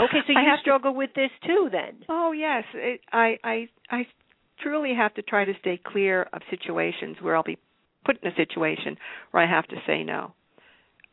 Okay, 0.01 0.19
so 0.27 0.33
you 0.33 0.57
struggle 0.61 0.93
to, 0.93 0.99
with 0.99 1.11
this 1.15 1.31
too, 1.47 1.69
then? 1.71 2.05
Oh 2.09 2.33
yes, 2.33 2.65
it, 2.75 3.01
I 3.13 3.37
I 3.45 3.69
I 3.91 4.07
truly 4.61 4.95
have 4.95 5.15
to 5.15 5.23
try 5.23 5.45
to 5.45 5.53
stay 5.61 5.81
clear 5.85 6.29
of 6.33 6.43
situations 6.51 7.17
where 7.21 7.37
I'll 7.37 7.43
be 7.43 7.59
put 8.05 8.23
in 8.23 8.31
a 8.31 8.35
situation 8.37 8.97
where 9.31 9.43
I 9.43 9.51
have 9.51 9.67
to 9.69 9.77
say 9.87 10.03
no. 10.05 10.33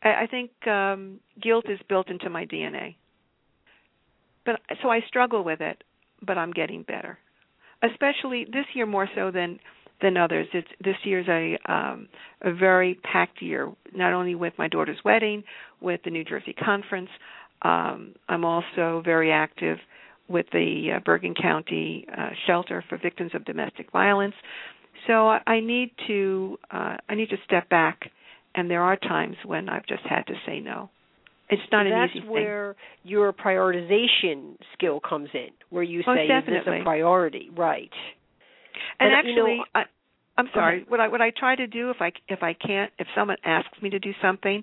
I, 0.02 0.22
I 0.22 0.26
think 0.26 0.50
um 0.66 1.20
guilt 1.40 1.66
is 1.68 1.78
built 1.88 2.08
into 2.08 2.30
my 2.30 2.44
DNA. 2.46 2.96
But 4.44 4.60
so 4.82 4.90
I 4.90 5.00
struggle 5.06 5.44
with 5.44 5.60
it, 5.60 5.82
but 6.20 6.36
I'm 6.38 6.52
getting 6.52 6.82
better. 6.82 7.18
Especially 7.82 8.44
this 8.44 8.66
year 8.74 8.86
more 8.86 9.08
so 9.14 9.30
than 9.30 9.58
than 10.00 10.16
others. 10.16 10.48
It's 10.52 10.68
this 10.82 10.96
year's 11.04 11.28
a 11.28 11.56
um 11.72 12.08
a 12.42 12.52
very 12.52 12.94
packed 12.94 13.40
year, 13.42 13.72
not 13.94 14.12
only 14.12 14.34
with 14.34 14.52
my 14.58 14.68
daughter's 14.68 14.98
wedding, 15.04 15.44
with 15.80 16.00
the 16.04 16.10
New 16.10 16.24
Jersey 16.24 16.52
conference. 16.52 17.10
Um 17.62 18.14
I'm 18.28 18.44
also 18.44 19.02
very 19.04 19.32
active 19.32 19.78
with 20.32 20.46
the 20.52 20.94
uh, 20.96 21.00
Bergen 21.04 21.34
County 21.34 22.06
uh, 22.16 22.30
Shelter 22.46 22.84
for 22.88 22.98
Victims 22.98 23.32
of 23.34 23.44
Domestic 23.44 23.92
Violence. 23.92 24.34
So 25.06 25.28
I, 25.28 25.40
I 25.46 25.60
need 25.60 25.90
to 26.06 26.58
uh, 26.70 26.96
I 27.08 27.14
need 27.14 27.28
to 27.30 27.36
step 27.44 27.68
back, 27.68 28.10
and 28.54 28.70
there 28.70 28.82
are 28.82 28.96
times 28.96 29.36
when 29.44 29.68
I've 29.68 29.86
just 29.86 30.02
had 30.08 30.26
to 30.26 30.34
say 30.46 30.60
no. 30.60 30.90
It's 31.48 31.62
not 31.70 31.86
an 31.86 31.92
That's 31.92 32.10
easy 32.12 32.20
thing. 32.20 32.28
That's 32.28 32.32
where 32.32 32.76
your 33.04 33.32
prioritization 33.32 34.56
skill 34.72 35.00
comes 35.00 35.28
in, 35.34 35.48
where 35.70 35.82
you 35.82 36.02
oh, 36.06 36.14
say, 36.14 36.26
definitely. 36.26 36.58
"Is 36.58 36.64
this 36.64 36.80
a 36.80 36.84
priority?" 36.84 37.50
Right. 37.54 37.90
And, 38.98 39.12
and 39.12 39.14
actually, 39.14 39.52
you 39.52 39.56
know, 39.58 39.64
I, 39.74 39.82
I'm 40.38 40.48
sorry. 40.54 40.84
What 40.88 41.00
I 41.00 41.08
what 41.08 41.20
I 41.20 41.30
try 41.30 41.56
to 41.56 41.66
do 41.66 41.90
if 41.90 41.98
I 42.00 42.12
if 42.28 42.42
I 42.42 42.54
can't 42.54 42.90
if 42.98 43.06
someone 43.14 43.36
asks 43.44 43.82
me 43.82 43.90
to 43.90 43.98
do 43.98 44.12
something 44.22 44.62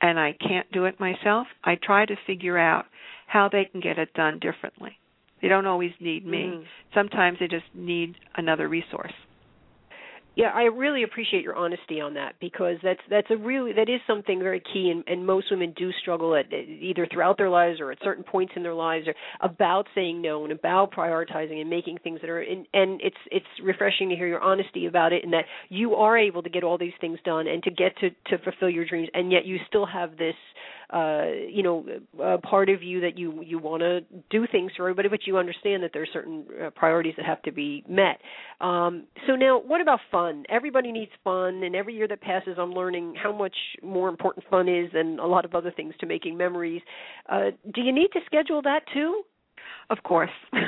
and 0.00 0.18
I 0.18 0.34
can't 0.40 0.70
do 0.72 0.86
it 0.86 0.98
myself, 0.98 1.46
I 1.62 1.76
try 1.82 2.06
to 2.06 2.16
figure 2.26 2.56
out 2.56 2.86
how 3.26 3.48
they 3.50 3.66
can 3.70 3.80
get 3.80 3.98
it 3.98 4.14
done 4.14 4.38
differently. 4.38 4.96
They 5.42 5.48
don't 5.48 5.66
always 5.66 5.92
need 6.00 6.26
me. 6.26 6.52
Mm. 6.54 6.64
Sometimes 6.94 7.38
they 7.40 7.48
just 7.48 7.64
need 7.74 8.16
another 8.36 8.68
resource. 8.68 9.12
Yeah, 10.36 10.52
I 10.54 10.62
really 10.62 11.02
appreciate 11.02 11.42
your 11.42 11.56
honesty 11.56 12.00
on 12.00 12.14
that 12.14 12.34
because 12.40 12.76
that's 12.84 13.00
that's 13.10 13.26
a 13.30 13.36
really 13.36 13.72
that 13.72 13.88
is 13.88 14.00
something 14.06 14.38
very 14.38 14.62
key, 14.72 14.90
and, 14.90 15.02
and 15.08 15.26
most 15.26 15.50
women 15.50 15.74
do 15.76 15.90
struggle 16.00 16.36
at 16.36 16.52
either 16.52 17.06
throughout 17.12 17.36
their 17.36 17.50
lives 17.50 17.80
or 17.80 17.90
at 17.90 17.98
certain 18.02 18.22
points 18.22 18.52
in 18.54 18.62
their 18.62 18.72
lives 18.72 19.08
or 19.08 19.14
about 19.40 19.86
saying 19.94 20.22
no 20.22 20.44
and 20.44 20.52
about 20.52 20.92
prioritizing 20.92 21.60
and 21.60 21.68
making 21.68 21.98
things 21.98 22.20
that 22.20 22.30
are 22.30 22.40
in, 22.40 22.64
and 22.72 23.00
it's 23.02 23.16
it's 23.32 23.44
refreshing 23.62 24.08
to 24.08 24.14
hear 24.14 24.28
your 24.28 24.40
honesty 24.40 24.86
about 24.86 25.12
it 25.12 25.24
and 25.24 25.32
that 25.32 25.46
you 25.68 25.94
are 25.94 26.16
able 26.16 26.42
to 26.44 26.48
get 26.48 26.62
all 26.62 26.78
these 26.78 26.92
things 27.00 27.18
done 27.24 27.48
and 27.48 27.62
to 27.64 27.70
get 27.70 27.96
to 27.98 28.10
to 28.26 28.38
fulfill 28.44 28.70
your 28.70 28.86
dreams, 28.86 29.08
and 29.12 29.32
yet 29.32 29.44
you 29.44 29.58
still 29.66 29.84
have 29.84 30.16
this 30.16 30.36
uh 30.92 31.26
you 31.48 31.62
know 31.62 31.86
a 32.22 32.38
part 32.38 32.68
of 32.68 32.82
you 32.82 33.00
that 33.00 33.18
you 33.18 33.42
you 33.42 33.58
want 33.58 33.80
to 33.80 34.00
do 34.30 34.46
things 34.50 34.72
for 34.76 34.84
everybody 34.84 35.08
but 35.08 35.26
you 35.26 35.36
understand 35.36 35.82
that 35.82 35.90
there 35.92 36.02
are 36.02 36.12
certain 36.12 36.44
uh, 36.62 36.70
priorities 36.70 37.14
that 37.16 37.26
have 37.26 37.40
to 37.42 37.52
be 37.52 37.84
met. 37.88 38.18
Um 38.60 39.04
so 39.26 39.34
now 39.36 39.60
what 39.60 39.80
about 39.80 40.00
fun? 40.10 40.44
Everybody 40.48 40.92
needs 40.92 41.12
fun 41.22 41.62
and 41.62 41.74
every 41.74 41.94
year 41.94 42.08
that 42.08 42.20
passes 42.20 42.56
i'm 42.58 42.72
learning 42.72 43.14
how 43.22 43.32
much 43.32 43.56
more 43.82 44.08
important 44.08 44.44
fun 44.50 44.68
is 44.68 44.90
than 44.92 45.18
a 45.18 45.26
lot 45.26 45.44
of 45.44 45.54
other 45.54 45.70
things 45.70 45.94
to 46.00 46.06
making 46.06 46.36
memories. 46.36 46.82
Uh 47.28 47.50
do 47.74 47.80
you 47.82 47.92
need 47.92 48.08
to 48.12 48.20
schedule 48.26 48.62
that 48.62 48.80
too? 48.92 49.22
Of 49.90 50.02
course. 50.02 50.30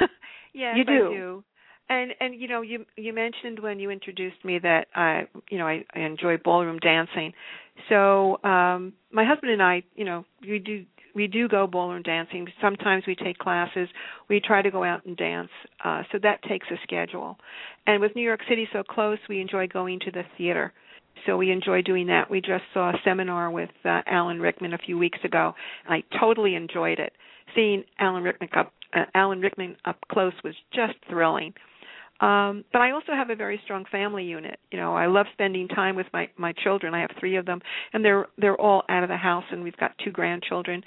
Yes 0.54 0.76
you 0.76 0.84
do. 0.84 0.92
I 0.92 1.14
do 1.14 1.44
and 1.92 2.14
and 2.20 2.40
you 2.40 2.48
know 2.48 2.62
you 2.62 2.84
you 2.96 3.12
mentioned 3.12 3.58
when 3.60 3.78
you 3.78 3.90
introduced 3.90 4.44
me 4.44 4.58
that 4.58 4.86
I 4.94 5.26
you 5.50 5.58
know 5.58 5.66
I, 5.66 5.84
I 5.94 6.00
enjoy 6.00 6.36
ballroom 6.38 6.78
dancing 6.78 7.32
so 7.88 8.42
um 8.44 8.92
my 9.10 9.24
husband 9.24 9.52
and 9.52 9.62
I, 9.62 9.82
you 9.94 10.04
know, 10.04 10.24
we 10.40 10.58
do 10.58 10.84
we 11.14 11.26
do 11.26 11.46
go 11.48 11.66
ballroom 11.66 12.02
dancing. 12.02 12.46
Sometimes 12.60 13.04
we 13.06 13.14
take 13.14 13.38
classes. 13.38 13.88
We 14.28 14.40
try 14.40 14.62
to 14.62 14.70
go 14.70 14.84
out 14.84 15.04
and 15.04 15.16
dance. 15.16 15.50
Uh 15.84 16.02
so 16.12 16.18
that 16.22 16.42
takes 16.44 16.66
a 16.70 16.76
schedule. 16.82 17.38
And 17.86 18.00
with 18.00 18.14
New 18.14 18.22
York 18.22 18.40
City 18.48 18.68
so 18.72 18.82
close, 18.82 19.18
we 19.28 19.40
enjoy 19.40 19.66
going 19.66 20.00
to 20.00 20.10
the 20.10 20.22
theater. 20.38 20.72
So 21.26 21.36
we 21.36 21.50
enjoy 21.50 21.82
doing 21.82 22.06
that. 22.06 22.30
We 22.30 22.40
just 22.40 22.64
saw 22.72 22.90
a 22.90 22.94
seminar 23.04 23.50
with 23.50 23.70
uh, 23.84 24.00
Alan 24.06 24.40
Rickman 24.40 24.72
a 24.72 24.78
few 24.78 24.96
weeks 24.96 25.18
ago. 25.24 25.52
I 25.86 26.02
totally 26.18 26.54
enjoyed 26.54 26.98
it. 26.98 27.12
Seeing 27.54 27.84
Alan 27.98 28.22
Rickman 28.22 28.48
up 28.56 28.72
uh, 28.94 29.04
Alan 29.14 29.40
Rickman 29.40 29.76
up 29.84 29.98
close 30.10 30.32
was 30.42 30.54
just 30.74 30.94
thrilling. 31.08 31.52
Um, 32.22 32.64
but 32.72 32.80
I 32.80 32.92
also 32.92 33.12
have 33.12 33.30
a 33.30 33.36
very 33.36 33.60
strong 33.64 33.84
family 33.90 34.22
unit. 34.22 34.60
You 34.70 34.78
know, 34.78 34.94
I 34.94 35.06
love 35.06 35.26
spending 35.32 35.66
time 35.66 35.96
with 35.96 36.06
my 36.12 36.28
my 36.38 36.52
children. 36.52 36.94
I 36.94 37.00
have 37.00 37.10
three 37.18 37.36
of 37.36 37.44
them, 37.46 37.60
and 37.92 38.04
they're 38.04 38.26
they're 38.38 38.60
all 38.60 38.84
out 38.88 39.02
of 39.02 39.08
the 39.08 39.16
house, 39.16 39.44
and 39.50 39.62
we've 39.62 39.76
got 39.76 39.90
two 40.02 40.12
grandchildren. 40.12 40.84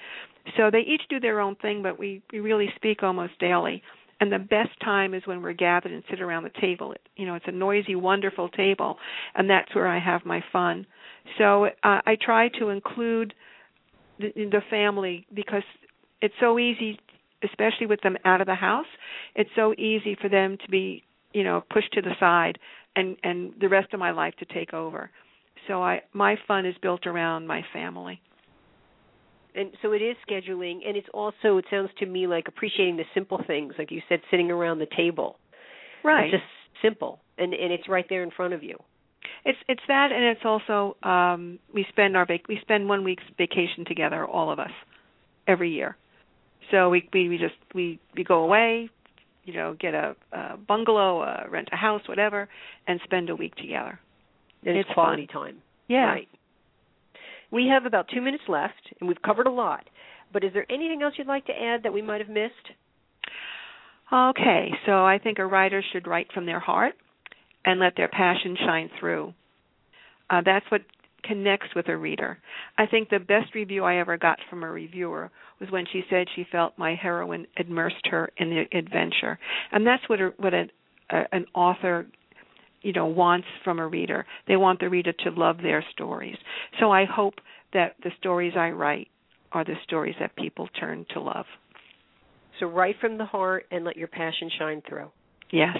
So 0.56 0.69
they 0.71 0.80
each 0.80 1.02
do 1.10 1.19
their 1.19 1.41
own 1.41 1.56
thing, 1.58 1.84
but 1.84 2.00
we 2.00 2.21
we 2.32 2.39
really 2.39 2.69
speak 2.78 3.04
almost 3.04 3.38
daily. 3.39 3.84
And 4.21 4.32
the 4.32 4.39
best 4.39 4.69
time 4.82 5.13
is 5.13 5.24
when 5.26 5.41
we're 5.41 5.52
gathered 5.52 5.91
and 5.91 6.02
sit 6.10 6.21
around 6.21 6.43
the 6.43 6.62
table. 6.62 6.93
It, 6.93 7.02
you 7.17 7.26
know, 7.26 7.36
it's 7.36 7.48
a 7.50 7.52
noisy, 7.52 7.95
wonderful 7.95 8.48
table, 8.48 8.98
and 9.36 9.50
that's 9.50 9.76
where 9.76 9.89
I 9.89 10.00
have 10.00 10.26
my 10.26 10.41
fun. 10.54 10.88
So 11.38 11.65
uh, 11.65 11.69
I 11.84 12.15
try 12.21 12.48
to 12.60 12.69
include 12.69 13.34
the, 14.19 14.32
the 14.34 14.62
family 14.69 15.28
because 15.34 15.63
it's 16.21 16.36
so 16.39 16.58
easy 16.58 16.98
especially 17.43 17.86
with 17.86 18.00
them 18.02 18.17
out 18.24 18.39
of 18.39 18.48
the 18.48 18.56
house 18.56 18.86
it's 19.36 19.50
so 19.58 19.74
easy 19.74 20.15
for 20.19 20.30
them 20.30 20.58
to 20.63 20.71
be 20.71 21.04
you 21.36 21.43
know 21.43 21.62
pushed 21.69 21.91
to 21.93 22.02
the 22.02 22.15
side 22.19 22.58
and 22.95 23.17
and 23.24 23.54
the 23.60 23.69
rest 23.69 23.93
of 23.93 24.00
my 24.00 24.12
life 24.12 24.34
to 24.39 24.45
take 24.45 24.74
over. 24.74 25.12
So 25.67 25.84
i 25.84 26.02
my 26.13 26.38
fun 26.48 26.65
is 26.65 26.76
built 26.82 27.06
around 27.06 27.45
my 27.45 27.62
family. 27.74 28.21
And 29.54 29.71
so 29.82 29.93
it 29.93 30.02
is 30.02 30.17
scheduling 30.30 30.88
and 30.88 30.98
it's 30.98 31.08
also 31.13 31.58
it 31.58 31.65
sounds 31.69 31.89
to 32.00 32.06
me 32.06 32.26
like 32.26 32.48
appreciating 32.48 32.98
the 32.98 33.04
simple 33.13 33.41
things 33.45 33.74
like 33.78 33.91
you 33.91 34.02
said 34.10 34.21
sitting 34.32 34.50
around 34.50 34.80
the 34.80 34.88
table. 34.95 35.38
Right. 36.04 36.34
It's 36.34 36.41
just 36.41 36.82
simple 36.82 37.19
and 37.38 37.54
and 37.54 37.71
it's 37.71 37.88
right 37.89 38.06
there 38.10 38.24
in 38.24 38.32
front 38.32 38.54
of 38.54 38.63
you. 38.63 38.78
It's 39.43 39.60
it's 39.67 39.84
that 39.89 40.12
and 40.13 40.24
it's 40.24 40.45
also 40.45 40.95
um 41.04 41.60
we 41.74 41.86
spend 41.89 42.15
our 42.15 42.26
vac- 42.26 42.48
we 42.48 42.60
spend 42.62 42.88
one 42.88 43.04
week's 43.04 43.24
vacation 43.38 43.84
together 43.86 44.26
all 44.26 44.52
of 44.52 44.60
us 44.60 44.71
every 45.48 45.71
year. 45.71 45.98
So 46.71 46.89
we 46.89 47.10
we, 47.13 47.28
we 47.28 47.38
just 47.38 47.56
we 47.74 48.00
we 48.15 48.24
go 48.24 48.43
away 48.43 48.89
you 49.45 49.53
know, 49.53 49.75
get 49.79 49.93
a, 49.93 50.15
a 50.31 50.58
bungalow, 50.58 51.21
uh, 51.21 51.43
rent 51.49 51.69
a 51.71 51.75
house, 51.75 52.01
whatever, 52.08 52.49
and 52.88 52.99
spend 53.03 53.29
a 53.29 53.36
week 53.36 53.55
together. 53.55 53.99
And 54.65 54.77
it's 54.77 54.89
quality 54.93 55.27
fun. 55.31 55.43
time. 55.43 55.58
Yeah. 55.88 56.05
Right. 56.05 56.27
We 57.51 57.67
have 57.67 57.86
about 57.86 58.08
two 58.13 58.21
minutes 58.21 58.43
left, 58.47 58.73
and 58.99 59.08
we've 59.08 59.21
covered 59.21 59.47
a 59.47 59.51
lot. 59.51 59.86
But 60.34 60.43
is 60.43 60.51
there 60.53 60.65
anything 60.69 61.01
else 61.03 61.13
you'd 61.17 61.27
like 61.27 61.45
to 61.45 61.53
add 61.53 61.84
that 61.84 61.93
we 61.93 62.01
might 62.01 62.19
have 62.19 62.29
missed? 62.29 62.53
Okay, 64.12 64.69
so 64.86 65.05
I 65.05 65.19
think 65.19 65.39
a 65.39 65.45
writer 65.45 65.84
should 65.91 66.08
write 66.08 66.27
from 66.34 66.45
their 66.45 66.60
heart 66.60 66.93
and 67.63 67.79
let 67.79 67.95
their 67.95 68.08
passion 68.08 68.55
shine 68.60 68.89
through. 68.99 69.34
Uh, 70.29 70.41
that's 70.43 70.65
what 70.69 70.81
connects 71.27 71.67
with 71.75 71.88
a 71.89 71.97
reader. 71.97 72.38
I 72.77 72.85
think 72.85 73.09
the 73.09 73.19
best 73.19 73.53
review 73.53 73.83
I 73.83 73.97
ever 73.97 74.17
got 74.17 74.39
from 74.49 74.63
a 74.63 74.69
reviewer 74.69 75.31
was 75.59 75.71
when 75.71 75.85
she 75.91 76.03
said 76.09 76.27
she 76.35 76.45
felt 76.51 76.77
my 76.77 76.95
heroine 76.95 77.47
immersed 77.57 78.07
her 78.09 78.29
in 78.38 78.49
the 78.49 78.77
adventure, 78.77 79.39
and 79.71 79.85
that's 79.85 80.07
what 80.07 80.21
a, 80.21 80.33
what 80.38 80.53
a, 80.53 80.65
a, 81.11 81.23
an 81.31 81.45
author 81.53 82.07
you 82.81 82.93
know 82.93 83.05
wants 83.05 83.47
from 83.63 83.79
a 83.79 83.88
reader. 83.88 84.25
They 84.47 84.55
want 84.55 84.79
the 84.79 84.89
reader 84.89 85.13
to 85.23 85.31
love 85.31 85.57
their 85.61 85.83
stories. 85.91 86.38
So 86.79 86.91
I 86.91 87.05
hope 87.05 87.35
that 87.73 87.95
the 88.03 88.11
stories 88.19 88.53
I 88.57 88.69
write 88.69 89.07
are 89.51 89.63
the 89.63 89.75
stories 89.83 90.15
that 90.19 90.35
people 90.35 90.67
turn 90.79 91.05
to 91.13 91.21
love. 91.21 91.45
So 92.59 92.67
write 92.67 92.95
from 93.01 93.17
the 93.17 93.25
heart 93.25 93.65
and 93.71 93.83
let 93.83 93.97
your 93.97 94.07
passion 94.07 94.49
shine 94.57 94.81
through. 94.88 95.09
Yes. 95.51 95.77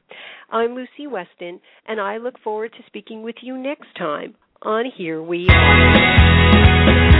I'm 0.50 0.76
Lucy 0.76 1.08
Weston, 1.08 1.60
and 1.88 2.00
I 2.00 2.18
look 2.18 2.36
forward 2.44 2.72
to 2.74 2.84
speaking 2.88 3.24
with 3.24 3.36
you 3.42 3.58
next 3.58 3.94
time 3.98 4.36
on 4.62 4.86
Here 4.96 5.22
We 5.22 5.48
Are. 5.50 7.17